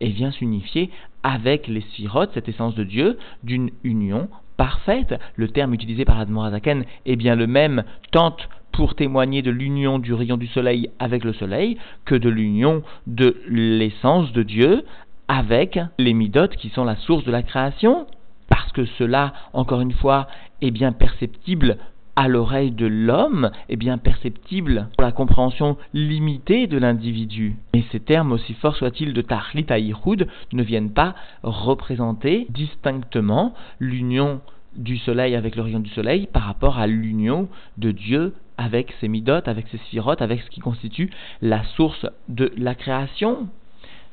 et 0.00 0.08
vient 0.08 0.30
s'unifier 0.30 0.90
avec 1.22 1.68
les 1.68 1.82
sirotes, 1.94 2.30
cette 2.34 2.48
essence 2.48 2.74
de 2.74 2.84
Dieu, 2.84 3.18
d'une 3.42 3.70
union 3.84 4.28
parfaite. 4.56 5.14
Le 5.36 5.48
terme 5.48 5.74
utilisé 5.74 6.04
par 6.04 6.18
Admorazaken 6.18 6.84
est 7.06 7.16
bien 7.16 7.36
le 7.36 7.46
même, 7.46 7.84
tant 8.10 8.36
pour 8.72 8.94
témoigner 8.94 9.42
de 9.42 9.50
l'union 9.50 9.98
du 9.98 10.14
rayon 10.14 10.36
du 10.36 10.46
soleil 10.46 10.90
avec 10.98 11.24
le 11.24 11.32
soleil, 11.32 11.78
que 12.04 12.14
de 12.14 12.28
l'union 12.28 12.82
de 13.06 13.36
l'essence 13.48 14.32
de 14.32 14.42
Dieu 14.42 14.84
avec 15.26 15.78
les 15.98 16.14
midotes 16.14 16.56
qui 16.56 16.70
sont 16.70 16.84
la 16.84 16.96
source 16.96 17.24
de 17.24 17.30
la 17.30 17.42
création 17.42 18.06
parce 18.48 18.72
que 18.72 18.84
cela, 18.98 19.32
encore 19.52 19.80
une 19.80 19.92
fois, 19.92 20.26
est 20.62 20.70
bien 20.70 20.92
perceptible 20.92 21.78
à 22.18 22.26
l'oreille 22.26 22.72
de 22.72 22.86
l'homme, 22.86 23.52
est 23.68 23.76
bien 23.76 23.96
perceptible 23.96 24.88
pour 24.96 25.04
la 25.04 25.12
compréhension 25.12 25.76
limitée 25.94 26.66
de 26.66 26.76
l'individu. 26.76 27.54
Mais 27.72 27.84
ces 27.92 28.00
termes, 28.00 28.32
aussi 28.32 28.54
forts 28.54 28.74
soient-ils 28.74 29.12
de 29.12 29.22
Tahlit 29.22 29.66
à 29.68 29.78
ne 29.78 30.62
viennent 30.64 30.92
pas 30.92 31.14
représenter 31.44 32.48
distinctement 32.50 33.54
l'union 33.78 34.40
du 34.74 34.96
soleil 34.98 35.36
avec 35.36 35.54
rayon 35.54 35.78
du 35.78 35.90
soleil 35.90 36.26
par 36.32 36.42
rapport 36.42 36.78
à 36.78 36.88
l'union 36.88 37.48
de 37.76 37.92
Dieu 37.92 38.34
avec 38.56 38.92
ses 39.00 39.06
midotes, 39.06 39.46
avec 39.46 39.68
ses 39.68 39.78
sphirotes, 39.78 40.20
avec 40.20 40.42
ce 40.42 40.50
qui 40.50 40.58
constitue 40.58 41.10
la 41.40 41.62
source 41.76 42.04
de 42.28 42.52
la 42.56 42.74
création. 42.74 43.48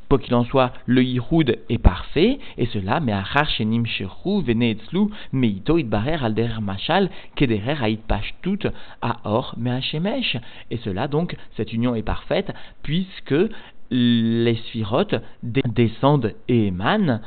Quoi 0.09 0.19
qu'il 0.19 0.35
en 0.35 0.45
soit, 0.45 0.71
le 0.85 1.03
Yihoud 1.03 1.57
est 1.69 1.77
parfait, 1.77 2.39
et 2.57 2.67
cela, 2.67 2.99
mais 2.99 3.11
achar 3.11 3.49
shenim 3.49 3.85
shechu 3.85 4.41
veneetzlu 4.43 5.09
meito 5.33 5.77
itbarer 5.77 6.23
al 6.23 6.35
derer 6.35 6.61
machal 6.61 7.09
kederer 7.35 7.89
ait 7.89 7.97
pashtut 7.97 8.67
a 9.01 9.17
or. 9.23 9.55
Et 10.69 10.77
cela, 10.77 11.07
donc, 11.07 11.35
cette 11.57 11.73
union 11.73 11.95
est 11.95 12.03
parfaite, 12.03 12.53
puisque 12.83 13.35
les 13.89 14.55
sphirotes 14.67 15.15
descendent 15.43 16.33
et 16.47 16.67
émanent 16.67 17.19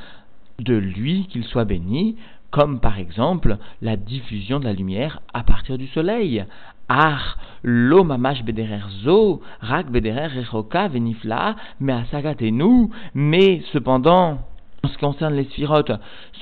de 0.58 0.74
lui, 0.74 1.26
qu'il 1.30 1.44
soit 1.44 1.64
béni, 1.64 2.16
comme 2.50 2.80
par 2.80 2.98
exemple 2.98 3.58
la 3.82 3.96
diffusion 3.96 4.58
de 4.58 4.64
la 4.64 4.72
lumière 4.72 5.20
à 5.34 5.42
partir 5.42 5.78
du 5.78 5.86
soleil. 5.88 6.44
Ah, 6.88 7.18
lo 7.62 8.02
mamash 8.04 8.42
bederer 8.44 8.88
zo, 9.02 9.40
rak 9.60 9.90
bederer 9.90 10.28
rechoka 10.28 10.88
venifla, 10.88 11.56
nous, 11.80 12.90
mais 13.14 13.62
cependant, 13.72 14.38
en 14.82 14.88
ce 14.88 14.94
qui 14.94 15.04
concerne 15.04 15.34
les 15.34 15.44
sphirotes, 15.44 15.92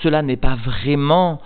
cela 0.03 0.23
n'est 0.23 0.37
pas 0.37 0.57
vraiment 0.57 1.41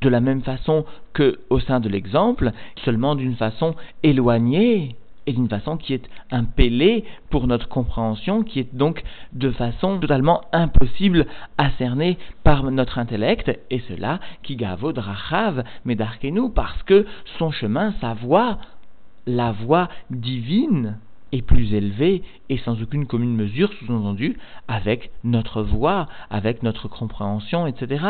de 0.00 0.08
la 0.08 0.20
même 0.20 0.42
façon 0.42 0.84
que 1.12 1.40
au 1.50 1.60
sein 1.60 1.80
de 1.80 1.88
l'exemple, 1.88 2.52
seulement 2.84 3.14
d'une 3.14 3.36
façon 3.36 3.74
éloignée 4.02 4.96
et 5.26 5.32
d'une 5.32 5.48
façon 5.48 5.76
qui 5.76 5.94
est 5.94 6.08
impellée 6.30 7.04
pour 7.30 7.46
notre 7.46 7.68
compréhension, 7.68 8.42
qui 8.42 8.60
est 8.60 8.74
donc 8.74 9.02
de 9.32 9.50
façon 9.50 9.98
totalement 9.98 10.42
impossible 10.52 11.26
à 11.58 11.70
cerner 11.72 12.18
par 12.44 12.62
notre 12.70 12.98
intellect, 12.98 13.50
et 13.70 13.80
cela 13.88 14.20
qui 14.42 14.56
gavo 14.56 14.92
drachav 14.92 15.64
medarkenu, 15.84 16.50
parce 16.54 16.82
que 16.84 17.06
son 17.38 17.50
chemin, 17.50 17.92
sa 18.00 18.14
voie, 18.14 18.58
la 19.26 19.52
voie 19.52 19.88
divine, 20.10 20.98
est 21.36 21.42
plus 21.42 21.74
élevé 21.74 22.22
et 22.48 22.58
sans 22.58 22.80
aucune 22.82 23.06
commune 23.06 23.34
mesure, 23.34 23.72
sous-entendu, 23.72 24.36
avec 24.68 25.10
notre 25.24 25.62
voix, 25.62 26.06
avec 26.30 26.62
notre 26.62 26.88
compréhension, 26.88 27.66
etc. 27.66 28.04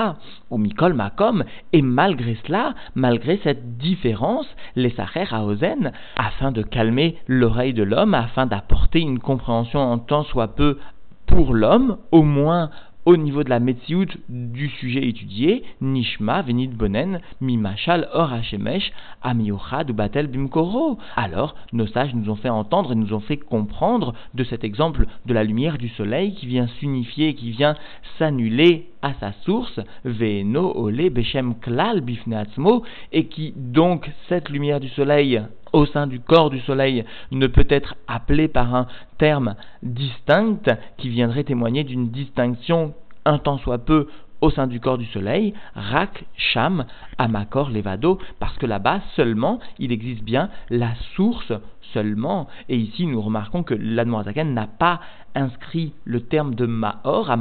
Ou 0.51 0.59
Mikol 0.59 0.95
Makom, 0.95 1.45
et 1.73 1.83
malgré 1.83 2.37
cela, 2.47 2.75
malgré 2.95 3.39
cette 3.43 3.77
différence, 3.79 4.47
les 4.75 4.91
Sacher 4.91 5.27
à 5.31 5.45
Ozen, 5.45 5.93
afin 6.17 6.53
de 6.53 6.63
calmer 6.63 7.17
l'oreille 7.27 7.75
de 7.75 7.83
l'homme, 7.83 8.15
afin 8.15 8.47
d'apporter 8.47 9.01
une 9.01 9.19
compréhension 9.19 9.81
en 9.81 9.99
tant 9.99 10.25
soit 10.25 10.55
peu 10.55 10.79
pour 11.27 11.55
l'homme, 11.55 11.99
au 12.13 12.23
moins 12.23 12.71
au 13.07 13.17
niveau 13.17 13.45
de 13.45 13.51
la 13.51 13.61
Metsiout 13.61 14.07
du 14.29 14.69
sujet 14.69 15.09
étudié, 15.09 15.63
Nishma, 15.81 16.43
Venit 16.43 16.67
Bonen, 16.67 17.21
Mimachal, 17.41 18.09
Or 18.13 18.33
Hashemesh, 18.33 18.93
Amiochad 19.23 19.91
ou 19.91 19.95
Batel 19.95 20.27
Bimkoro. 20.27 20.99
Alors, 21.15 21.55
nos 21.73 21.87
sages 21.87 22.15
nous 22.15 22.29
ont 22.31 22.37
fait 22.37 22.49
entendre 22.49 22.93
et 22.93 22.97
nous 22.97 23.15
ont 23.15 23.21
fait 23.21 23.37
comprendre 23.37 24.13
de 24.35 24.43
cet 24.43 24.65
exemple 24.65 25.07
de 25.25 25.33
la 25.33 25.45
lumière 25.45 25.79
du 25.79 25.89
soleil 25.91 26.35
qui 26.35 26.47
vient 26.47 26.67
s'unifier, 26.67 27.35
qui 27.35 27.53
vient 27.53 27.77
s'annuler 28.19 28.89
à 29.03 29.15
sa 29.21 29.33
source, 29.45 29.79
Veno 30.05 30.73
Ole 30.75 31.09
Beshem 31.11 31.55
Klal 31.61 32.01
Bifneatzmo, 32.01 32.83
et 33.13 33.27
qui 33.27 33.55
donc, 33.57 34.11
cette 34.29 34.49
lumière 34.49 34.81
du 34.81 34.89
soleil, 34.89 35.43
au 35.77 35.85
sein 35.85 36.07
du 36.07 36.21
corps 36.21 36.49
du 36.49 36.59
soleil 36.61 37.05
ne 37.31 37.47
peut 37.47 37.67
être 37.69 37.97
appelée 38.09 38.49
par 38.49 38.75
un 38.75 38.87
terme 39.19 39.57
distinct 39.83 40.71
qui 40.97 41.11
viendrait 41.11 41.45
témoigner 41.45 41.85
d'une 41.85 42.09
distinction 42.09 42.95
un 43.27 43.37
tant 43.37 43.59
soit 43.59 43.77
peu 43.77 44.09
au 44.41 44.49
sein 44.49 44.67
du 44.67 44.81
corps 44.81 44.97
du 44.97 45.05
soleil, 45.05 45.53
Rak, 45.75 46.25
Sham, 46.35 46.87
Amakor, 47.19 47.69
Levado, 47.69 48.19
parce 48.41 48.57
que 48.57 48.65
là-bas 48.65 49.01
seulement 49.17 49.61
il 49.79 49.93
existe 49.93 50.23
bien 50.23 50.49
la 50.71 50.95
source 51.15 51.53
seulement. 51.93 52.49
Et 52.71 52.77
ici 52.79 53.07
nous 53.07 53.21
remarquons 53.21 53.63
que 53.63 53.75
l'Admorazaken 53.75 54.55
n'a 54.55 54.67
pas 54.67 55.01
inscrit 55.35 55.93
le 56.05 56.23
terme 56.23 56.55
de 56.55 56.65
Maor 56.65 57.31
à 57.31 57.37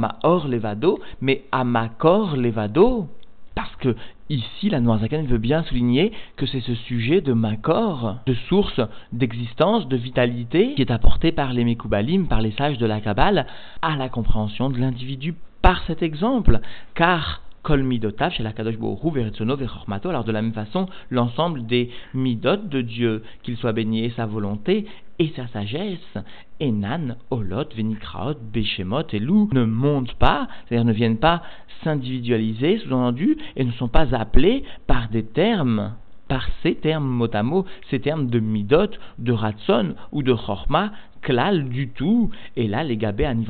Levado, 0.46 1.00
mais 1.22 1.44
à 1.52 1.64
Makor 1.64 2.36
Levado. 2.36 3.08
Que 3.78 3.94
ici, 4.30 4.70
la 4.70 4.80
Noirzakan 4.80 5.24
veut 5.24 5.38
bien 5.38 5.62
souligner 5.64 6.12
que 6.36 6.46
c'est 6.46 6.60
ce 6.60 6.74
sujet 6.74 7.20
de 7.20 7.32
Makor, 7.32 8.16
de 8.26 8.34
source 8.48 8.80
d'existence, 9.12 9.88
de 9.88 9.96
vitalité, 9.96 10.74
qui 10.74 10.82
est 10.82 10.90
apporté 10.90 11.32
par 11.32 11.52
les 11.52 11.64
Mekoubalim, 11.64 12.26
par 12.26 12.40
les 12.40 12.52
sages 12.52 12.78
de 12.78 12.86
la 12.86 13.00
Kabbale, 13.00 13.46
à 13.82 13.96
la 13.96 14.08
compréhension 14.08 14.70
de 14.70 14.78
l'individu 14.78 15.34
par 15.62 15.82
cet 15.86 16.02
exemple. 16.02 16.60
Car 16.94 17.42
Kol 17.66 17.82
midotav 17.82 18.30
chez 18.30 18.44
la 18.44 18.52
Kadosh 18.52 18.76
Alors 20.04 20.22
de 20.22 20.30
la 20.30 20.40
même 20.40 20.52
façon, 20.52 20.86
l'ensemble 21.10 21.66
des 21.66 21.90
midot 22.14 22.58
de 22.58 22.80
Dieu, 22.80 23.24
qu'il 23.42 23.56
soit 23.56 23.72
béni 23.72 24.04
et 24.04 24.10
sa 24.10 24.24
volonté 24.24 24.86
et 25.18 25.32
sa 25.34 25.48
sagesse, 25.48 26.16
Enan, 26.60 27.16
Olot, 27.32 27.64
Venikraot, 27.76 28.36
Beshemot 28.52 29.08
et 29.12 29.18
Lou 29.18 29.50
ne 29.52 29.64
montent 29.64 30.14
pas, 30.14 30.46
c'est-à-dire 30.68 30.84
ne 30.84 30.92
viennent 30.92 31.18
pas 31.18 31.42
s'individualiser, 31.82 32.78
sous-entendu, 32.78 33.36
et 33.56 33.64
ne 33.64 33.72
sont 33.72 33.88
pas 33.88 34.14
appelés 34.14 34.62
par 34.86 35.08
des 35.08 35.24
termes 35.24 35.94
par 36.28 36.48
ces 36.62 36.74
termes 36.76 37.06
mot 37.06 37.28
à 37.32 37.42
mot, 37.42 37.66
ces 37.90 38.00
termes 38.00 38.28
de 38.28 38.38
midot, 38.38 38.90
de 39.18 39.32
ratson 39.32 39.94
ou 40.12 40.22
de 40.22 40.34
chorma, 40.34 40.92
klal 41.22 41.68
du 41.68 41.88
tout. 41.88 42.30
Et 42.56 42.66
là, 42.68 42.84
les 42.84 42.96
gabés 42.96 43.26
en 43.26 43.42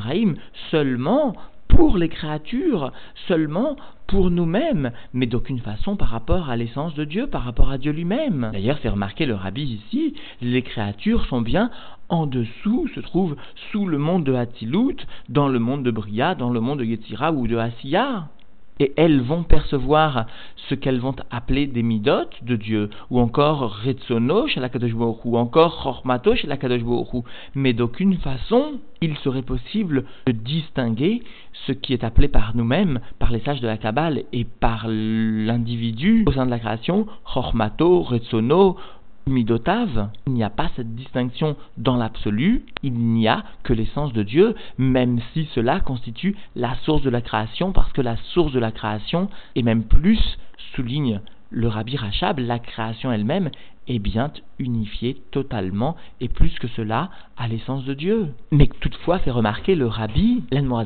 seulement 0.70 1.34
pour 1.76 1.98
les 1.98 2.08
créatures, 2.08 2.90
seulement 3.28 3.76
pour 4.06 4.30
nous-mêmes, 4.30 4.92
mais 5.12 5.26
d'aucune 5.26 5.58
façon 5.58 5.96
par 5.96 6.08
rapport 6.08 6.48
à 6.48 6.56
l'essence 6.56 6.94
de 6.94 7.04
Dieu, 7.04 7.26
par 7.26 7.42
rapport 7.42 7.70
à 7.70 7.76
Dieu 7.76 7.92
lui-même. 7.92 8.50
D'ailleurs, 8.52 8.78
c'est 8.80 8.88
remarqué 8.88 9.26
le 9.26 9.34
rabbi 9.34 9.62
ici, 9.62 10.14
les 10.40 10.62
créatures 10.62 11.26
sont 11.26 11.42
bien 11.42 11.70
en 12.08 12.26
dessous, 12.26 12.88
se 12.94 13.00
trouvent 13.00 13.36
sous 13.70 13.86
le 13.86 13.98
monde 13.98 14.24
de 14.24 14.32
Hatilut, 14.32 14.96
dans 15.28 15.48
le 15.48 15.58
monde 15.58 15.82
de 15.82 15.90
Bria, 15.90 16.34
dans 16.34 16.50
le 16.50 16.60
monde 16.60 16.78
de 16.78 16.84
Yetzira 16.84 17.32
ou 17.32 17.46
de 17.46 17.56
Asiya 17.56 18.28
et 18.80 18.92
elles 18.96 19.20
vont 19.20 19.42
percevoir 19.42 20.26
ce 20.68 20.74
qu'elles 20.74 21.00
vont 21.00 21.16
appeler 21.30 21.66
des 21.66 21.82
midot 21.82 22.28
de 22.42 22.56
Dieu, 22.56 22.90
ou 23.10 23.20
encore 23.20 23.82
retsono 23.84 24.48
chez 24.48 24.60
la 24.60 24.68
ou 25.24 25.38
encore 25.38 25.82
chormato 25.82 26.34
chez 26.34 26.46
la 26.46 26.56
mais 27.54 27.72
d'aucune 27.72 28.16
façon 28.18 28.80
il 29.00 29.16
serait 29.18 29.42
possible 29.42 30.04
de 30.26 30.32
distinguer 30.32 31.22
ce 31.66 31.72
qui 31.72 31.92
est 31.92 32.04
appelé 32.04 32.28
par 32.28 32.56
nous-mêmes, 32.56 33.00
par 33.18 33.30
les 33.30 33.40
sages 33.40 33.60
de 33.60 33.66
la 33.66 33.76
Kabbale 33.76 34.24
et 34.32 34.44
par 34.44 34.86
l'individu 34.88 36.24
au 36.26 36.32
sein 36.32 36.46
de 36.46 36.50
la 36.50 36.58
création, 36.58 37.06
chormato, 37.24 38.02
retsono, 38.02 38.76
Midotav, 39.28 40.10
il 40.28 40.34
n'y 40.34 40.44
a 40.44 40.50
pas 40.50 40.70
cette 40.76 40.94
distinction 40.94 41.56
dans 41.78 41.96
l'absolu, 41.96 42.64
il 42.84 42.94
n'y 42.94 43.26
a 43.26 43.42
que 43.64 43.72
l'essence 43.72 44.12
de 44.12 44.22
Dieu, 44.22 44.54
même 44.78 45.18
si 45.32 45.48
cela 45.52 45.80
constitue 45.80 46.36
la 46.54 46.76
source 46.84 47.02
de 47.02 47.10
la 47.10 47.20
création, 47.20 47.72
parce 47.72 47.92
que 47.92 48.02
la 48.02 48.16
source 48.16 48.52
de 48.52 48.60
la 48.60 48.70
création, 48.70 49.28
et 49.56 49.64
même 49.64 49.82
plus, 49.82 50.38
souligne 50.74 51.20
le 51.50 51.66
Rabbi 51.66 51.96
Rachab, 51.96 52.38
la 52.38 52.60
création 52.60 53.10
elle-même 53.10 53.50
est 53.88 53.98
bien 53.98 54.30
unifiée 54.60 55.16
totalement, 55.32 55.96
et 56.20 56.28
plus 56.28 56.56
que 56.60 56.68
cela, 56.68 57.10
à 57.36 57.48
l'essence 57.48 57.84
de 57.84 57.94
Dieu. 57.94 58.28
Mais 58.52 58.68
toutefois, 58.80 59.18
fait 59.18 59.32
remarquer 59.32 59.74
le 59.74 59.88
Rabbi, 59.88 60.44
l'En 60.52 60.84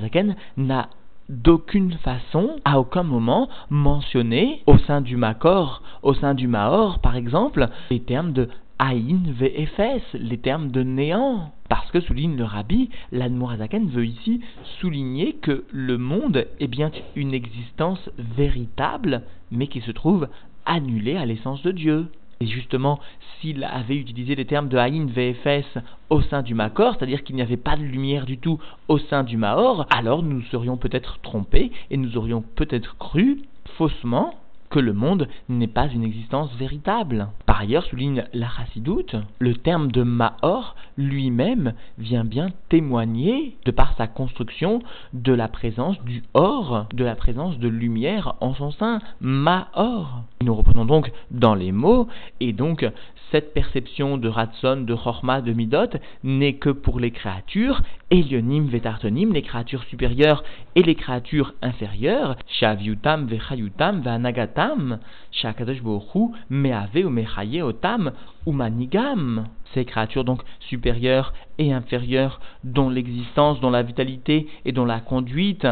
n'a 0.56 0.88
d'aucune 1.30 1.92
façon, 1.92 2.56
à 2.64 2.80
aucun 2.80 3.04
moment, 3.04 3.48
mentionné 3.70 4.62
au 4.66 4.76
sein 4.78 5.00
du 5.00 5.16
Makor, 5.16 5.82
au 6.02 6.12
sein 6.12 6.34
du 6.34 6.48
Maor, 6.48 6.98
par 6.98 7.14
exemple, 7.14 7.68
les 7.90 8.00
termes 8.00 8.32
de 8.32 8.48
Aïn 8.80 9.22
VFS, 9.38 10.02
les 10.14 10.38
termes 10.38 10.70
de 10.70 10.82
néant. 10.82 11.52
Parce 11.68 11.90
que, 11.92 12.00
souligne 12.00 12.36
le 12.36 12.44
rabbi, 12.44 12.90
l'Admorazaken 13.12 13.88
veut 13.90 14.06
ici 14.06 14.40
souligner 14.80 15.34
que 15.34 15.64
le 15.70 15.98
monde 15.98 16.46
est 16.58 16.66
bien 16.66 16.90
une 17.14 17.32
existence 17.32 18.10
véritable, 18.18 19.22
mais 19.52 19.68
qui 19.68 19.80
se 19.82 19.92
trouve 19.92 20.28
annulée 20.66 21.16
à 21.16 21.26
l'essence 21.26 21.62
de 21.62 21.70
Dieu. 21.70 22.06
Et 22.42 22.46
justement, 22.46 22.98
s'il 23.40 23.64
avait 23.64 23.96
utilisé 23.96 24.34
les 24.34 24.46
termes 24.46 24.68
de 24.68 24.78
Haïn 24.78 25.06
VFS 25.06 25.78
au 26.08 26.22
sein 26.22 26.40
du 26.40 26.54
Makor, 26.54 26.94
c'est-à-dire 26.94 27.22
qu'il 27.22 27.36
n'y 27.36 27.42
avait 27.42 27.58
pas 27.58 27.76
de 27.76 27.82
lumière 27.82 28.24
du 28.24 28.38
tout 28.38 28.58
au 28.88 28.96
sein 28.96 29.24
du 29.24 29.36
Mahor, 29.36 29.86
alors 29.90 30.22
nous 30.22 30.40
serions 30.44 30.78
peut-être 30.78 31.18
trompés 31.20 31.70
et 31.90 31.98
nous 31.98 32.16
aurions 32.16 32.42
peut-être 32.56 32.96
cru 32.96 33.42
faussement 33.76 34.39
que 34.70 34.78
le 34.78 34.92
monde 34.92 35.28
n'est 35.48 35.66
pas 35.66 35.88
une 35.88 36.04
existence 36.04 36.50
véritable. 36.54 37.28
Par 37.44 37.60
ailleurs, 37.60 37.84
souligne 37.84 38.24
la 38.32 38.48
Chassidoute, 38.48 39.16
le 39.40 39.54
terme 39.54 39.90
de 39.90 40.02
Mahor 40.02 40.76
lui-même 40.96 41.74
vient 41.98 42.24
bien 42.24 42.50
témoigner, 42.68 43.56
de 43.64 43.70
par 43.72 43.94
sa 43.96 44.06
construction, 44.06 44.80
de 45.12 45.32
la 45.32 45.48
présence 45.48 46.00
du 46.04 46.22
Or, 46.34 46.86
de 46.94 47.04
la 47.04 47.16
présence 47.16 47.58
de 47.58 47.68
lumière 47.68 48.36
en 48.40 48.54
son 48.54 48.70
sein, 48.70 49.00
Mahor. 49.20 50.22
Nous 50.42 50.54
reprenons 50.54 50.84
donc 50.84 51.10
dans 51.30 51.54
les 51.54 51.72
mots, 51.72 52.06
et 52.38 52.52
donc 52.52 52.86
cette 53.30 53.54
perception 53.54 54.18
de 54.18 54.28
Ratson, 54.28 54.84
de 54.86 54.94
Chorma, 54.94 55.40
de 55.40 55.52
Midot 55.52 55.98
n'est 56.24 56.54
que 56.54 56.70
pour 56.70 57.00
les 57.00 57.10
créatures, 57.10 57.82
Elionim, 58.10 58.66
Vetartonim, 58.66 59.32
les 59.32 59.42
créatures 59.42 59.84
supérieures 59.84 60.42
et 60.74 60.82
les 60.82 60.94
créatures 60.94 61.54
inférieures, 61.62 62.36
Shavyutam, 62.46 63.26
Vechayutam, 63.26 64.00
Vanagatam, 64.00 64.98
Shakadosh 65.30 65.82
Bohu, 65.82 66.32
Meave 66.48 67.04
ou 67.04 67.10
Mechaye 67.10 67.62
Otam, 67.62 68.12
ou 68.46 68.52
Manigam. 68.52 69.46
Ces 69.74 69.84
créatures 69.84 70.24
donc 70.24 70.42
supérieures 70.60 71.32
et 71.58 71.72
inférieures, 71.72 72.40
dont 72.64 72.90
l'existence, 72.90 73.60
dont 73.60 73.70
la 73.70 73.82
vitalité 73.82 74.48
et 74.64 74.72
dont 74.72 74.84
la 74.84 75.00
conduite 75.00 75.66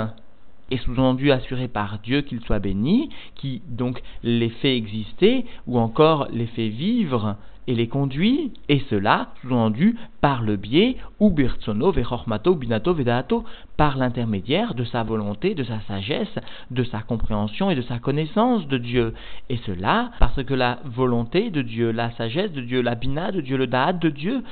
est 0.70 0.78
sous-entendu 0.78 1.32
assuré 1.32 1.68
par 1.68 1.98
Dieu 2.00 2.22
qu'il 2.22 2.40
soit 2.40 2.58
béni, 2.58 3.10
qui 3.34 3.62
donc 3.68 4.02
les 4.22 4.50
fait 4.50 4.76
exister, 4.76 5.44
ou 5.66 5.78
encore 5.78 6.28
les 6.32 6.46
fait 6.46 6.68
vivre 6.68 7.36
et 7.68 7.74
les 7.74 7.86
conduit, 7.86 8.52
et 8.70 8.80
cela, 8.88 9.28
sous-entendu, 9.42 9.94
par 10.22 10.42
le 10.42 10.56
biais, 10.56 10.96
ou 11.20 11.28
birtsono, 11.28 11.92
vechormato, 11.92 12.54
binato, 12.54 12.94
vedato, 12.94 13.44
par 13.76 13.98
l'intermédiaire 13.98 14.74
de 14.74 14.84
sa 14.84 15.02
volonté, 15.02 15.54
de 15.54 15.64
sa 15.64 15.78
sagesse, 15.82 16.34
de 16.70 16.82
sa 16.82 17.00
compréhension 17.00 17.70
et 17.70 17.74
de 17.74 17.82
sa 17.82 17.98
connaissance 17.98 18.66
de 18.68 18.78
Dieu. 18.78 19.12
Et 19.50 19.58
cela, 19.66 20.12
parce 20.18 20.42
que 20.42 20.54
la 20.54 20.78
volonté 20.86 21.50
de 21.50 21.60
Dieu, 21.60 21.90
la 21.90 22.10
sagesse 22.12 22.52
de 22.52 22.62
Dieu, 22.62 22.80
la 22.80 22.94
bina 22.94 23.32
de 23.32 23.42
Dieu, 23.42 23.58
le 23.58 23.66
da'at 23.66 23.92
de 23.92 24.08
Dieu, 24.08 24.42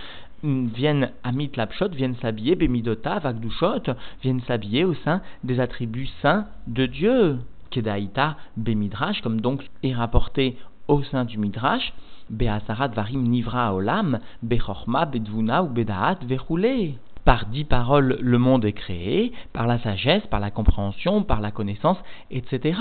viennent 0.43 1.11
Amit 1.25 1.57
Lapshot, 1.57 1.88
viennent 1.88 2.16
s'habiller, 2.16 2.57
Bemidota, 2.57 3.19
Vagdushot, 3.19 3.95
viennent 4.23 4.43
s'habiller 4.43 4.85
au 4.85 4.95
sein 4.95 5.21
des 5.45 5.61
attributs 5.61 6.11
saints 6.23 6.47
de 6.66 6.87
Dieu. 6.87 7.38
Kedaïta, 7.71 8.37
Bemidrash, 8.57 9.21
comme 9.23 9.40
donc 9.40 9.69
est 9.83 9.95
rapporté 9.95 10.57
au 10.88 11.02
sein 11.02 11.25
du 11.25 11.38
Midrash, 11.38 11.93
Be'asarat 12.28 12.88
varim 12.88 13.23
nivra 13.23 13.73
olam, 13.73 14.19
bechorma, 14.43 15.07
bedvuna 15.07 15.62
ou 15.62 15.69
bedaat 15.69 16.19
verroulé. 16.25 16.99
Par 17.26 17.47
dix 17.47 17.64
paroles, 17.64 18.18
le 18.21 18.38
monde 18.38 18.64
est 18.64 18.73
créé, 18.73 19.33
par 19.52 19.66
la 19.66 19.80
sagesse, 19.80 20.25
par 20.28 20.38
la 20.38 20.52
compréhension, 20.52 21.25
par 21.25 21.40
la 21.40 21.50
connaissance, 21.50 21.99
etc. 22.30 22.78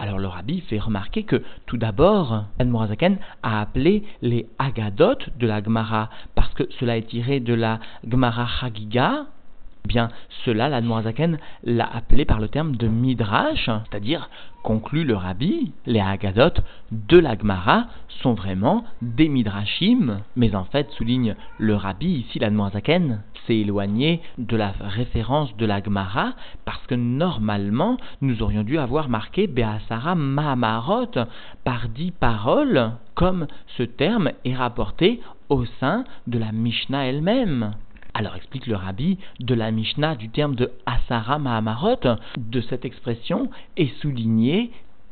Alors 0.00 0.18
le 0.18 0.26
rabbi 0.26 0.62
fait 0.62 0.80
remarquer 0.80 1.22
que, 1.22 1.44
tout 1.66 1.76
d'abord, 1.76 2.42
Morazaken 2.58 3.18
a 3.44 3.60
appelé 3.60 4.02
les 4.20 4.48
Agadot 4.58 5.18
de 5.38 5.46
la 5.46 5.62
Gemara, 5.62 6.10
parce 6.34 6.52
que 6.54 6.64
cela 6.80 6.96
est 6.96 7.08
tiré 7.08 7.38
de 7.38 7.54
la 7.54 7.78
Gemara 8.06 8.48
Chagiga, 8.48 9.26
bien 9.86 10.08
cela, 10.44 10.68
la 10.68 10.80
Noirzaken 10.80 11.38
l'a 11.64 11.88
appelé 11.94 12.24
par 12.24 12.40
le 12.40 12.48
terme 12.48 12.76
de 12.76 12.88
Midrash, 12.88 13.66
c'est-à-dire, 13.66 14.30
conclut 14.62 15.04
le 15.04 15.14
rabbi, 15.14 15.72
les 15.86 16.00
Haggadot 16.00 16.62
de 16.90 17.18
la 17.18 17.36
Gemara 17.38 17.86
sont 18.22 18.34
vraiment 18.34 18.84
des 19.02 19.28
Midrashim, 19.28 20.20
mais 20.36 20.54
en 20.54 20.64
fait, 20.64 20.90
souligne 20.92 21.36
le 21.58 21.76
rabbi, 21.76 22.24
ici 22.26 22.38
la 22.38 22.50
Noirzaken 22.50 23.22
s'est 23.46 23.58
éloigné 23.58 24.22
de 24.38 24.56
la 24.56 24.72
référence 24.80 25.54
de 25.56 25.66
la 25.66 25.82
Gemara, 25.82 26.32
parce 26.64 26.84
que 26.86 26.94
normalement, 26.94 27.98
nous 28.22 28.42
aurions 28.42 28.62
dû 28.62 28.78
avoir 28.78 29.10
marqué 29.10 29.46
Beasara 29.46 30.14
Mahamarot 30.14 31.12
par 31.62 31.88
dix 31.90 32.10
paroles, 32.10 32.92
comme 33.14 33.46
ce 33.76 33.82
terme 33.82 34.30
est 34.44 34.54
rapporté 34.54 35.20
au 35.50 35.66
sein 35.78 36.04
de 36.26 36.38
la 36.38 36.52
Mishnah 36.52 37.06
elle-même. 37.06 37.74
Alors 38.16 38.36
explique 38.36 38.68
le 38.68 38.76
rabbi 38.76 39.18
de 39.40 39.54
la 39.54 39.72
Mishnah 39.72 40.14
du 40.14 40.28
terme 40.28 40.54
de 40.54 40.70
Asara 40.86 41.40
Mahamarot, 41.40 41.98
de 42.38 42.60
cette 42.60 42.84
expression 42.84 43.50
est 43.76 43.92
souligné 44.00 44.70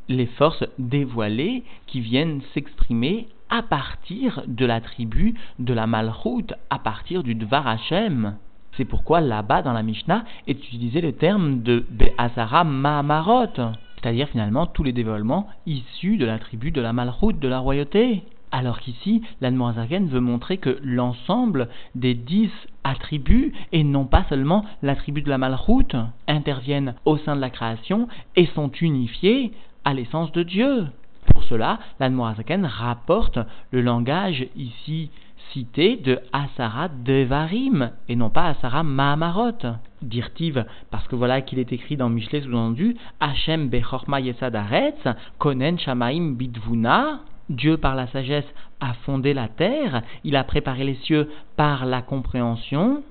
les 0.08 0.26
forces 0.26 0.64
dévoilées 0.78 1.64
qui 1.88 2.00
viennent 2.00 2.42
s'exprimer 2.54 3.26
à 3.50 3.62
partir 3.62 4.44
de 4.46 4.64
la 4.64 4.80
tribu 4.80 5.34
de 5.58 5.74
la 5.74 5.88
Malchut, 5.88 6.54
à 6.70 6.78
partir 6.78 7.24
du 7.24 7.34
Dvar 7.34 7.66
Hashem. 7.66 8.36
C'est 8.76 8.84
pourquoi 8.84 9.20
là-bas 9.20 9.62
dans 9.62 9.72
la 9.72 9.82
Mishnah 9.82 10.24
est 10.46 10.52
utilisé 10.52 11.00
le 11.00 11.12
terme 11.12 11.62
de 11.62 11.84
Be'asara 11.90 12.62
Mahamarot, 12.62 13.74
c'est-à-dire 13.96 14.28
finalement 14.28 14.66
tous 14.66 14.84
les 14.84 14.92
dévoilements 14.92 15.48
issus 15.66 16.18
de 16.18 16.24
la 16.24 16.38
tribu 16.38 16.70
de 16.70 16.80
la 16.80 16.92
Malchut, 16.92 17.34
de 17.34 17.48
la 17.48 17.58
royauté. 17.58 18.22
Alors 18.52 18.80
qu'ici, 18.80 19.22
l'Anmoazaken 19.40 20.08
veut 20.08 20.20
montrer 20.20 20.58
que 20.58 20.78
l'ensemble 20.82 21.68
des 21.94 22.14
dix 22.14 22.50
attributs, 22.84 23.52
et 23.72 23.82
non 23.82 24.04
pas 24.04 24.24
seulement 24.28 24.64
l'attribut 24.82 25.22
de 25.22 25.30
la 25.30 25.38
malroute, 25.38 25.96
interviennent 26.28 26.94
au 27.06 27.16
sein 27.16 27.34
de 27.34 27.40
la 27.40 27.48
création 27.48 28.08
et 28.36 28.46
sont 28.46 28.70
unifiés 28.70 29.52
à 29.84 29.94
l'essence 29.94 30.30
de 30.32 30.42
Dieu. 30.42 30.86
Pour 31.32 31.44
cela, 31.44 31.78
l'Anmoazaken 31.98 32.66
rapporte 32.66 33.38
le 33.70 33.80
langage 33.80 34.46
ici 34.54 35.10
cité 35.52 35.96
de 35.96 36.20
Asara 36.32 36.88
Devarim 36.88 37.90
et 38.08 38.16
non 38.16 38.30
pas 38.30 38.48
Asara 38.48 38.82
Mahamarot. 38.82 39.76
Dirtiv, 40.02 40.64
parce 40.90 41.06
que 41.08 41.16
voilà 41.16 41.40
qu'il 41.40 41.58
est 41.58 41.72
écrit 41.72 41.96
dans 41.96 42.08
Michelet 42.08 42.42
sous-entendu 42.42 42.96
Hachem 43.20 43.68
Bechorma 43.68 44.20
Yesadaretz 44.20 45.08
Konen 45.38 45.78
Shamaim 45.78 46.34
Bidvuna 46.34 47.20
Dieu, 47.52 47.76
par 47.76 47.94
la 47.94 48.06
sagesse, 48.08 48.50
a 48.80 48.94
fondé 49.04 49.34
la 49.34 49.48
terre, 49.48 50.02
il 50.24 50.36
a 50.36 50.44
préparé 50.44 50.84
les 50.84 50.94
cieux 50.96 51.30
par 51.56 51.86
la 51.86 52.02
compréhension. 52.02 53.02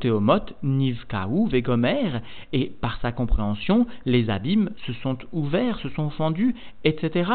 Théomot, 0.00 0.46
Nivkaou, 0.62 1.46
Vegomer, 1.46 2.20
et 2.54 2.72
par 2.80 2.98
sa 3.00 3.12
compréhension, 3.12 3.86
les 4.06 4.30
abîmes 4.30 4.70
se 4.86 4.94
sont 4.94 5.18
ouverts, 5.32 5.78
se 5.80 5.90
sont 5.90 6.08
fendus, 6.10 6.54
etc. 6.84 7.30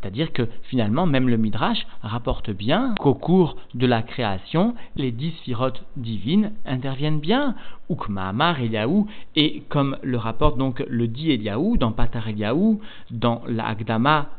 C'est-à-dire 0.00 0.32
que 0.32 0.48
finalement, 0.64 1.06
même 1.06 1.28
le 1.28 1.36
Midrash 1.36 1.86
rapporte 2.02 2.50
bien 2.50 2.94
qu'au 3.00 3.14
cours 3.14 3.56
de 3.74 3.86
la 3.86 4.02
création, 4.02 4.74
les 4.94 5.10
dix 5.10 5.32
sphirotes 5.38 5.84
divines 5.96 6.52
interviennent 6.66 7.20
bien. 7.20 7.54
Ukmahamar 7.88 8.60
Eliaou, 8.60 9.06
et 9.36 9.62
comme 9.68 9.96
le 10.02 10.16
rapporte 10.16 10.58
donc 10.58 10.84
le 10.88 11.06
dit 11.06 11.30
Eliaou 11.30 11.76
dans 11.76 11.92
Patar 11.92 12.28
Eliaou, 12.28 12.80
dans 13.10 13.42
la 13.46 13.76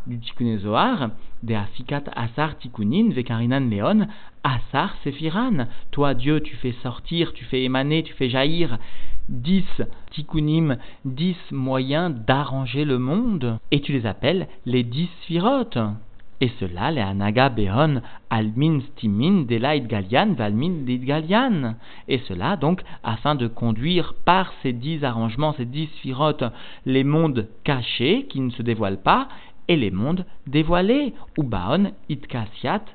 du 0.05 0.19
Tikkun 0.19 0.57
Zohar, 0.57 1.11
de 1.43 1.53
Afikat 1.53 2.03
Asar 2.15 2.57
Tikkunin 2.57 3.11
Vekarinan 3.11 3.69
Leon, 3.69 4.07
Asar 4.43 4.95
Sephiran. 5.03 5.67
Toi, 5.91 6.13
Dieu, 6.13 6.41
tu 6.41 6.55
fais 6.57 6.75
sortir, 6.83 7.33
tu 7.33 7.45
fais 7.45 7.63
émaner, 7.63 8.03
tu 8.03 8.13
fais 8.13 8.29
jaillir 8.29 8.77
dix 9.29 9.65
tikkunim, 10.11 10.77
dix 11.05 11.37
moyens 11.51 12.13
d'arranger 12.25 12.85
le 12.85 12.99
monde, 12.99 13.59
et 13.71 13.81
tu 13.81 13.91
les 13.91 14.05
appelles 14.05 14.47
les 14.65 14.83
dix 14.83 15.09
sphirotes. 15.23 15.77
Et 16.39 16.51
cela, 16.59 16.91
les 16.91 17.01
anaga 17.01 17.49
behon 17.49 18.01
almin 18.29 18.79
stimin 18.91 19.45
delaid 19.49 19.87
galian 19.87 20.33
valmin 20.33 20.85
galian. 20.85 21.75
Et 22.07 22.19
cela, 22.27 22.57
donc, 22.57 22.83
afin 23.03 23.33
de 23.33 23.47
conduire 23.47 24.13
par 24.23 24.53
ces 24.61 24.71
dix 24.71 25.03
arrangements, 25.03 25.53
ces 25.53 25.65
dix 25.65 25.87
sphirotes, 25.97 26.43
les 26.85 27.03
mondes 27.03 27.47
cachés 27.63 28.27
qui 28.29 28.39
ne 28.39 28.51
se 28.51 28.61
dévoilent 28.61 29.01
pas, 29.01 29.29
et 29.67 29.75
les 29.75 29.91
mondes 29.91 30.25
dévoilés, 30.45 31.13
ou 31.37 31.43
baon 31.43 31.91
itkasiat 32.07 32.85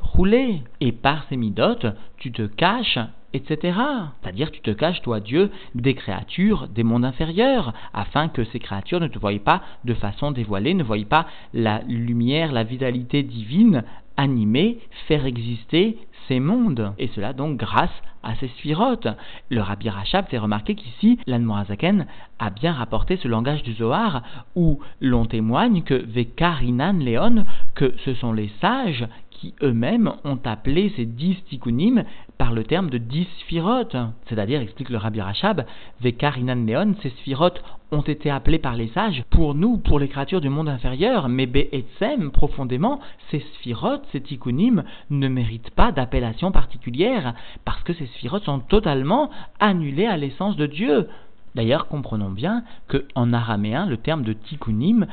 roulé. 0.00 0.62
Et 0.80 0.92
par 0.92 1.24
ces 1.28 1.36
midotes, 1.36 1.86
tu 2.18 2.30
te 2.30 2.42
caches 2.42 2.98
etc. 3.34 3.78
C'est-à-dire 4.20 4.50
tu 4.50 4.60
te 4.60 4.70
caches, 4.70 5.02
toi 5.02 5.20
Dieu, 5.20 5.50
des 5.74 5.94
créatures 5.94 6.68
des 6.68 6.82
mondes 6.82 7.04
inférieurs, 7.04 7.72
afin 7.92 8.28
que 8.28 8.44
ces 8.44 8.58
créatures 8.58 9.00
ne 9.00 9.08
te 9.08 9.18
voient 9.18 9.32
pas 9.44 9.62
de 9.84 9.94
façon 9.94 10.30
dévoilée, 10.30 10.74
ne 10.74 10.84
voient 10.84 10.98
pas 11.08 11.26
la 11.54 11.82
lumière, 11.88 12.52
la 12.52 12.64
vitalité 12.64 13.22
divine 13.22 13.84
animer, 14.16 14.78
faire 15.08 15.26
exister 15.26 15.98
ces 16.28 16.40
mondes. 16.40 16.92
Et 16.98 17.08
cela 17.08 17.32
donc 17.32 17.56
grâce 17.56 17.90
à 18.22 18.34
ces 18.36 18.48
sphirotes. 18.48 19.08
Le 19.50 19.60
Rabbi 19.60 19.88
Rachab 19.88 20.26
fait 20.28 20.38
remarquer 20.38 20.74
qu'ici, 20.74 21.18
l'Anmoazaken 21.26 22.06
a 22.38 22.50
bien 22.50 22.72
rapporté 22.72 23.16
ce 23.16 23.28
langage 23.28 23.62
du 23.62 23.72
Zohar 23.74 24.22
où 24.54 24.80
l'on 25.00 25.26
témoigne 25.26 25.82
que 25.82 25.94
Vekarinan 25.94 26.98
Leon, 26.98 27.44
que 27.74 27.94
ce 28.04 28.14
sont 28.14 28.32
les 28.32 28.50
sages 28.60 29.06
qui 29.42 29.54
eux-mêmes 29.60 30.12
ont 30.22 30.38
appelé 30.44 30.92
ces 30.94 31.04
dix 31.04 31.36
tikkunim 31.48 32.04
par 32.38 32.52
le 32.52 32.62
terme 32.62 32.90
de 32.90 32.98
dix 32.98 33.26
sphirotes. 33.40 33.96
C'est-à-dire, 34.28 34.60
explique 34.60 34.88
le 34.88 34.98
Rabbi 34.98 35.20
Rachab, 35.20 35.66
Vekarinan 36.00 36.64
Leon, 36.64 36.94
ces 37.02 37.10
sphirotes 37.10 37.60
ont 37.90 38.02
été 38.02 38.30
appelés 38.30 38.60
par 38.60 38.76
les 38.76 38.86
sages 38.88 39.24
pour 39.30 39.56
nous, 39.56 39.78
pour 39.78 39.98
les 39.98 40.06
créatures 40.06 40.40
du 40.40 40.48
monde 40.48 40.68
inférieur, 40.68 41.28
mais 41.28 41.46
Be'etzem, 41.46 42.30
profondément, 42.30 43.00
ces 43.32 43.40
sphirotes, 43.54 44.06
ces 44.12 44.20
tikkunim, 44.20 44.84
ne 45.10 45.26
méritent 45.26 45.70
pas 45.70 45.90
d'appellation 45.90 46.52
particulière, 46.52 47.34
parce 47.64 47.82
que 47.82 47.94
ces 47.94 48.06
sphirotes 48.06 48.44
sont 48.44 48.60
totalement 48.60 49.28
annulés 49.58 50.06
à 50.06 50.16
l'essence 50.16 50.54
de 50.54 50.66
Dieu. 50.66 51.08
D'ailleurs, 51.54 51.88
comprenons 51.88 52.30
bien 52.30 52.64
que 52.88 53.06
en 53.14 53.32
araméen, 53.32 53.86
le 53.86 53.98
terme 53.98 54.22
de 54.22 54.32
tikkunim 54.32 55.06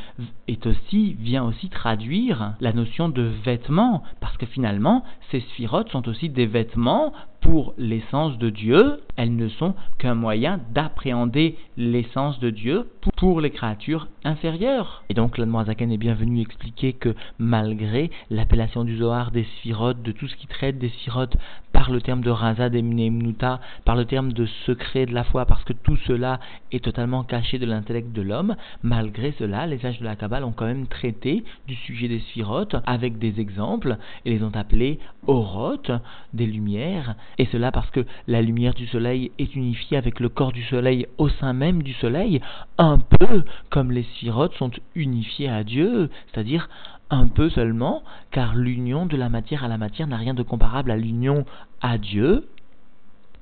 est 0.48 0.66
aussi, 0.66 1.14
vient 1.20 1.44
aussi 1.44 1.70
traduire 1.70 2.54
la 2.62 2.74
notion 2.74 3.10
de 3.10 3.24
vêtements, 3.24 4.04
parce 4.22 4.38
que 4.38 4.46
finalement, 4.46 5.04
ces 5.32 5.42
sphirotes 5.42 5.90
sont 5.90 6.08
aussi 6.08 6.30
des 6.30 6.46
vêtements 6.46 7.14
pour 7.42 7.74
l'essence 7.78 8.38
de 8.38 8.50
Dieu, 8.50 9.02
elles 9.16 9.36
ne 9.36 9.50
sont 9.50 9.74
qu'un 9.98 10.16
moyen 10.16 10.60
d'appréhender 10.74 11.58
l'essence 11.78 12.40
de 12.40 12.50
Dieu 12.50 12.88
pour 13.18 13.42
les 13.42 13.50
créatures 13.50 14.08
inférieures. 14.24 15.04
Et 15.10 15.14
donc 15.14 15.38
l'Admoazaken 15.38 15.92
est 15.92 15.98
bien 15.98 16.14
venu 16.14 16.42
expliquer 16.42 16.94
que 16.94 17.16
malgré 17.38 18.12
l'appellation 18.30 18.84
du 18.84 18.98
Zohar 18.98 19.32
des 19.32 19.44
sphirotes, 19.44 20.02
de 20.02 20.12
tout 20.12 20.28
ce 20.28 20.36
qui 20.36 20.48
traite 20.48 20.78
des 20.78 20.90
sphirotes 20.90 21.38
par 21.72 21.92
le 21.92 22.02
terme 22.02 22.22
de 22.22 22.30
Razad 22.30 22.76
et 22.76 22.82
Mneimnuta, 22.82 23.60
par 23.86 23.96
le 23.96 24.06
terme 24.06 24.34
de 24.34 24.46
secret 24.66 25.06
de 25.06 25.14
la 25.14 25.24
foi, 25.24 25.46
parce 25.46 25.64
que 25.64 25.74
tout 25.74 25.98
cela 25.98 26.40
est 26.72 26.84
totalement 26.84 27.24
caché 27.24 27.60
de 27.60 27.66
l'intellect 27.66 28.12
de 28.12 28.22
l'homme, 28.22 28.56
malgré 28.84 29.34
cela, 29.40 29.68
les 29.68 29.80
sages 29.80 30.00
de 30.00 30.06
la 30.06 30.16
Kabbale 30.16 30.44
ont 30.44 30.52
quand 30.52 30.66
même 30.66 30.88
traité 30.88 31.44
du 31.68 31.76
sujet 31.76 32.08
des 32.08 32.20
sphirotes 32.20 32.76
avec 32.86 33.20
des 33.20 33.40
exemples 33.40 33.98
et 34.26 34.32
les 34.32 34.44
ont 34.44 34.56
appelés 34.56 35.00
orotes, 35.28 35.92
des 36.34 36.46
lumières, 36.46 37.16
et 37.38 37.46
cela 37.46 37.72
parce 37.72 37.90
que 37.92 38.06
la 38.28 38.42
lumière 38.42 38.74
du 38.74 38.88
soleil 38.88 39.32
est 39.38 39.56
unifiée 39.56 39.98
avec 39.98 40.20
le 40.20 40.30
corps 40.30 40.52
du 40.52 40.64
soleil 40.64 41.08
au 41.18 41.30
sein 41.30 41.54
même 41.54 41.84
du 41.84 41.94
soleil, 41.94 42.42
un 42.78 43.00
peu 43.00 43.44
comme 43.70 43.92
les 43.92 44.04
sphirotes 44.04 44.56
sont 44.56 44.72
unifiées 44.96 45.50
à 45.50 45.64
Dieu, 45.64 46.10
c'est-à-dire 46.28 46.70
un 47.10 47.28
peu 47.28 47.50
seulement, 47.50 48.04
car 48.32 48.56
l'union 48.56 49.06
de 49.06 49.18
la 49.18 49.30
matière 49.30 49.64
à 49.64 49.68
la 49.68 49.78
matière 49.78 50.08
n'a 50.08 50.18
rien 50.18 50.34
de 50.34 50.44
comparable 50.44 50.92
à 50.92 50.98
l'union 50.98 51.46
à 51.82 51.98
Dieu. 51.98 52.48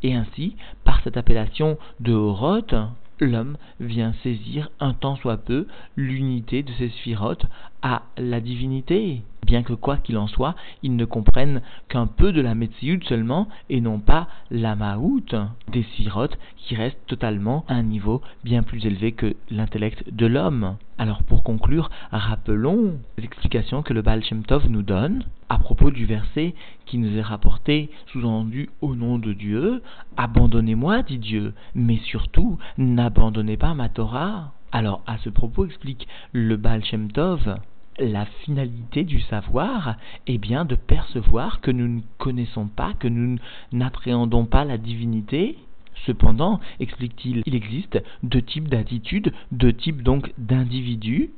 Et 0.03 0.13
ainsi, 0.13 0.55
par 0.83 1.01
cette 1.03 1.17
appellation 1.17 1.77
de 1.99 2.13
Horoth, 2.13 2.75
l'homme 3.19 3.57
vient 3.79 4.13
saisir 4.23 4.69
un 4.79 4.93
tant 4.93 5.15
soit 5.15 5.37
peu 5.37 5.67
l'unité 5.95 6.63
de 6.63 6.71
ces 6.73 6.89
sphirotes 6.89 7.45
à 7.81 8.03
la 8.17 8.39
divinité, 8.39 9.21
bien 9.45 9.63
que 9.63 9.73
quoi 9.73 9.97
qu'il 9.97 10.17
en 10.17 10.27
soit, 10.27 10.55
ils 10.83 10.95
ne 10.95 11.05
comprennent 11.05 11.61
qu'un 11.89 12.05
peu 12.05 12.33
de 12.33 12.41
la 12.41 12.53
Metsioud 12.53 13.03
seulement 13.05 13.47
et 13.69 13.81
non 13.81 13.99
pas 13.99 14.27
la 14.51 14.75
Maout 14.75 15.35
des 15.71 15.83
sirotes 15.95 16.37
qui 16.57 16.75
restent 16.75 17.05
totalement 17.07 17.63
à 17.67 17.75
un 17.75 17.83
niveau 17.83 18.21
bien 18.43 18.61
plus 18.61 18.85
élevé 18.85 19.13
que 19.13 19.35
l'intellect 19.49 20.13
de 20.13 20.25
l'homme. 20.25 20.75
Alors 20.97 21.23
pour 21.23 21.43
conclure, 21.43 21.89
rappelons 22.11 22.95
les 23.17 23.23
explications 23.23 23.83
que 23.83 23.93
le 23.93 24.01
Baal 24.01 24.23
Shem 24.23 24.43
nous 24.69 24.81
donne 24.81 25.23
à 25.49 25.59
propos 25.59 25.91
du 25.91 26.05
verset 26.05 26.53
qui 26.85 26.97
nous 26.97 27.15
est 27.17 27.21
rapporté, 27.21 27.89
sous-entendu 28.11 28.69
au 28.81 28.95
nom 28.95 29.17
de 29.17 29.31
Dieu, 29.31 29.81
Abandonnez-moi, 30.17 31.03
dit 31.03 31.19
Dieu, 31.19 31.53
mais 31.73 31.97
surtout 31.97 32.57
n'abandonnez 32.77 33.55
pas 33.55 33.73
ma 33.73 33.87
Torah. 33.87 34.51
Alors, 34.77 35.01
à 35.07 35.17
ce 35.17 35.29
propos, 35.29 35.65
explique 35.65 36.07
le 36.33 36.55
Baal 36.55 36.85
Shem 36.85 37.11
Tov, 37.11 37.57
la 37.97 38.25
finalité 38.43 39.05
du 39.05 39.19
savoir 39.21 39.95
est 40.27 40.37
bien 40.37 40.65
de 40.65 40.75
percevoir 40.75 41.61
que 41.61 41.71
nous 41.71 41.87
ne 41.87 42.01
connaissons 42.19 42.67
pas, 42.67 42.93
que 42.93 43.07
nous 43.07 43.39
n'appréhendons 43.71 44.45
pas 44.45 44.65
la 44.65 44.77
divinité. 44.77 45.57
Cependant, 46.05 46.59
explique-t-il, 46.79 47.41
il 47.47 47.55
existe 47.55 48.03
deux 48.21 48.43
types 48.43 48.67
d'attitudes, 48.67 49.33
deux 49.51 49.73
types 49.73 50.03
donc 50.03 50.31
d'individus. 50.37 51.31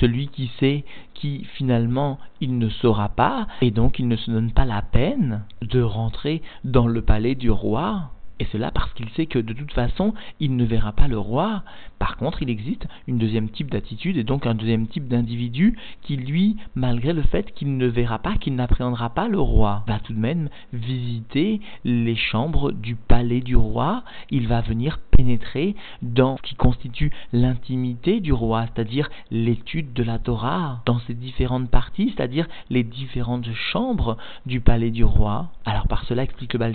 Celui 0.00 0.28
qui 0.28 0.50
sait 0.58 0.86
qui 1.12 1.44
finalement 1.58 2.18
il 2.40 2.56
ne 2.56 2.70
saura 2.70 3.10
pas, 3.10 3.46
et 3.60 3.72
donc 3.72 3.98
il 3.98 4.08
ne 4.08 4.16
se 4.16 4.30
donne 4.30 4.52
pas 4.52 4.64
la 4.64 4.80
peine 4.80 5.44
de 5.60 5.82
rentrer 5.82 6.40
dans 6.64 6.86
le 6.86 7.02
palais 7.02 7.34
du 7.34 7.50
roi, 7.50 8.10
et 8.38 8.46
cela 8.52 8.70
parce 8.70 8.92
qu'il 8.92 9.08
sait 9.10 9.26
que 9.26 9.38
de 9.38 9.54
toute 9.54 9.72
façon, 9.72 10.12
il 10.40 10.56
ne 10.56 10.64
verra 10.64 10.92
pas 10.92 11.08
le 11.08 11.18
roi. 11.18 11.62
Par 11.98 12.16
contre, 12.16 12.42
il 12.42 12.50
existe 12.50 12.86
une 13.06 13.18
deuxième 13.18 13.48
type 13.48 13.70
d'attitude 13.70 14.16
et 14.16 14.24
donc 14.24 14.46
un 14.46 14.54
deuxième 14.54 14.86
type 14.86 15.08
d'individu 15.08 15.78
qui, 16.02 16.16
lui, 16.16 16.56
malgré 16.74 17.12
le 17.12 17.22
fait 17.22 17.52
qu'il 17.54 17.76
ne 17.76 17.86
verra 17.86 18.18
pas, 18.18 18.36
qu'il 18.36 18.54
n'appréhendra 18.54 19.10
pas 19.10 19.28
le 19.28 19.40
roi, 19.40 19.84
va 19.86 19.98
tout 20.00 20.12
de 20.12 20.18
même 20.18 20.48
visiter 20.72 21.60
les 21.84 22.16
chambres 22.16 22.72
du 22.72 22.94
palais 22.94 23.40
du 23.40 23.56
roi. 23.56 24.02
Il 24.30 24.48
va 24.48 24.60
venir 24.60 24.98
pénétrer 25.16 25.74
dans 26.02 26.36
ce 26.36 26.42
qui 26.42 26.54
constitue 26.54 27.12
l'intimité 27.32 28.20
du 28.20 28.32
roi, 28.32 28.66
c'est-à-dire 28.66 29.08
l'étude 29.30 29.92
de 29.92 30.02
la 30.02 30.18
Torah, 30.18 30.82
dans 30.84 30.98
ses 31.00 31.14
différentes 31.14 31.70
parties, 31.70 32.12
c'est-à-dire 32.14 32.46
les 32.70 32.84
différentes 32.84 33.50
chambres 33.72 34.16
du 34.44 34.60
palais 34.60 34.90
du 34.90 35.04
roi. 35.04 35.50
Alors 35.64 35.88
par 35.88 36.04
cela, 36.04 36.22
explique 36.22 36.52
le 36.52 36.58
Baal 36.58 36.74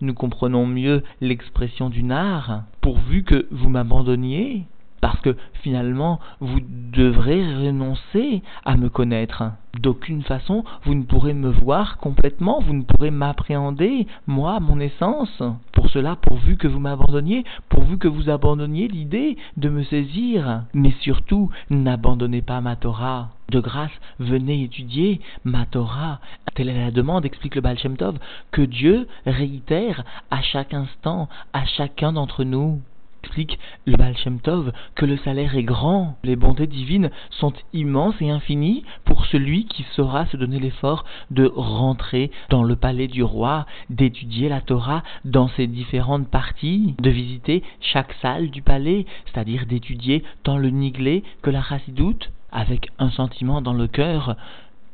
nous 0.00 0.14
comprenons 0.14 0.66
mieux 0.66 1.02
l'expression 1.20 1.90
du 1.90 2.08
art, 2.10 2.62
pourvu 2.88 3.22
que 3.22 3.46
vous 3.50 3.68
m'abandonniez, 3.68 4.64
parce 5.00 5.20
que 5.20 5.36
finalement 5.62 6.20
vous 6.40 6.60
devrez 6.92 7.42
renoncer 7.42 8.42
à 8.64 8.76
me 8.76 8.88
connaître. 8.88 9.44
D'aucune 9.78 10.22
façon 10.22 10.64
vous 10.84 10.94
ne 10.94 11.04
pourrez 11.04 11.34
me 11.34 11.50
voir 11.50 11.98
complètement, 11.98 12.60
vous 12.60 12.74
ne 12.74 12.82
pourrez 12.82 13.10
m'appréhender, 13.10 14.06
moi, 14.26 14.60
mon 14.60 14.80
essence. 14.80 15.42
Pour 15.72 15.90
cela, 15.90 16.16
pourvu 16.16 16.56
que 16.56 16.68
vous 16.68 16.80
m'abandonniez, 16.80 17.44
pourvu 17.68 17.98
que 17.98 18.08
vous 18.08 18.30
abandonniez 18.30 18.88
l'idée 18.88 19.36
de 19.56 19.68
me 19.68 19.82
saisir. 19.84 20.64
Mais 20.74 20.92
surtout, 21.00 21.50
n'abandonnez 21.70 22.42
pas 22.42 22.60
ma 22.60 22.76
Torah. 22.76 23.30
De 23.50 23.60
grâce, 23.60 23.92
venez 24.18 24.62
étudier 24.62 25.20
ma 25.44 25.64
Torah. 25.66 26.20
Telle 26.54 26.68
est 26.68 26.84
la 26.84 26.90
demande, 26.90 27.24
explique 27.24 27.54
le 27.54 27.60
Baal 27.60 27.78
Shem 27.78 27.96
Tov, 27.96 28.18
que 28.50 28.62
Dieu 28.62 29.08
réitère 29.26 30.04
à 30.30 30.42
chaque 30.42 30.74
instant, 30.74 31.28
à 31.52 31.64
chacun 31.64 32.12
d'entre 32.12 32.44
nous 32.44 32.80
explique 33.22 33.58
le 33.86 33.96
Baal 33.96 34.16
Shem 34.16 34.40
Tov 34.40 34.72
que 34.94 35.06
le 35.06 35.16
salaire 35.18 35.56
est 35.56 35.62
grand, 35.62 36.16
les 36.24 36.36
bontés 36.36 36.66
divines 36.66 37.10
sont 37.30 37.52
immenses 37.72 38.14
et 38.20 38.30
infinies 38.30 38.84
pour 39.04 39.26
celui 39.26 39.66
qui 39.66 39.84
saura 39.94 40.26
se 40.26 40.36
donner 40.36 40.58
l'effort 40.58 41.04
de 41.30 41.50
rentrer 41.54 42.30
dans 42.50 42.62
le 42.62 42.76
palais 42.76 43.08
du 43.08 43.22
roi, 43.22 43.66
d'étudier 43.90 44.48
la 44.48 44.60
Torah 44.60 45.02
dans 45.24 45.48
ses 45.48 45.66
différentes 45.66 46.28
parties, 46.28 46.94
de 47.00 47.10
visiter 47.10 47.62
chaque 47.80 48.14
salle 48.22 48.50
du 48.50 48.62
palais, 48.62 49.06
c'est-à-dire 49.26 49.66
d'étudier 49.66 50.22
tant 50.42 50.56
le 50.56 50.70
Niglé 50.70 51.22
que 51.42 51.50
la 51.50 51.62
Chassidoute, 51.62 52.30
avec 52.50 52.88
un 52.98 53.10
sentiment 53.10 53.60
dans 53.60 53.74
le 53.74 53.88
cœur 53.88 54.36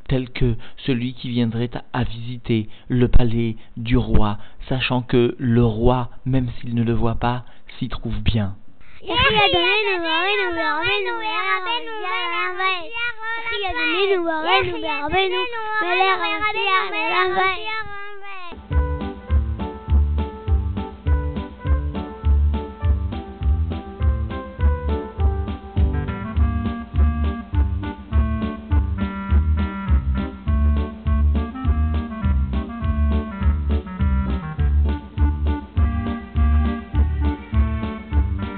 tel 0.07 0.29
que 0.29 0.55
celui 0.85 1.13
qui 1.13 1.29
viendrait 1.29 1.71
à 1.93 2.03
visiter 2.03 2.69
le 2.89 3.07
palais 3.07 3.55
du 3.77 3.97
roi, 3.97 4.37
sachant 4.69 5.01
que 5.01 5.35
le 5.39 5.65
roi, 5.65 6.09
même 6.25 6.49
s'il 6.59 6.75
ne 6.75 6.83
le 6.83 6.93
voit 6.93 7.15
pas, 7.15 7.43
s'y 7.79 7.89
trouve 7.89 8.19
bien. 8.21 8.55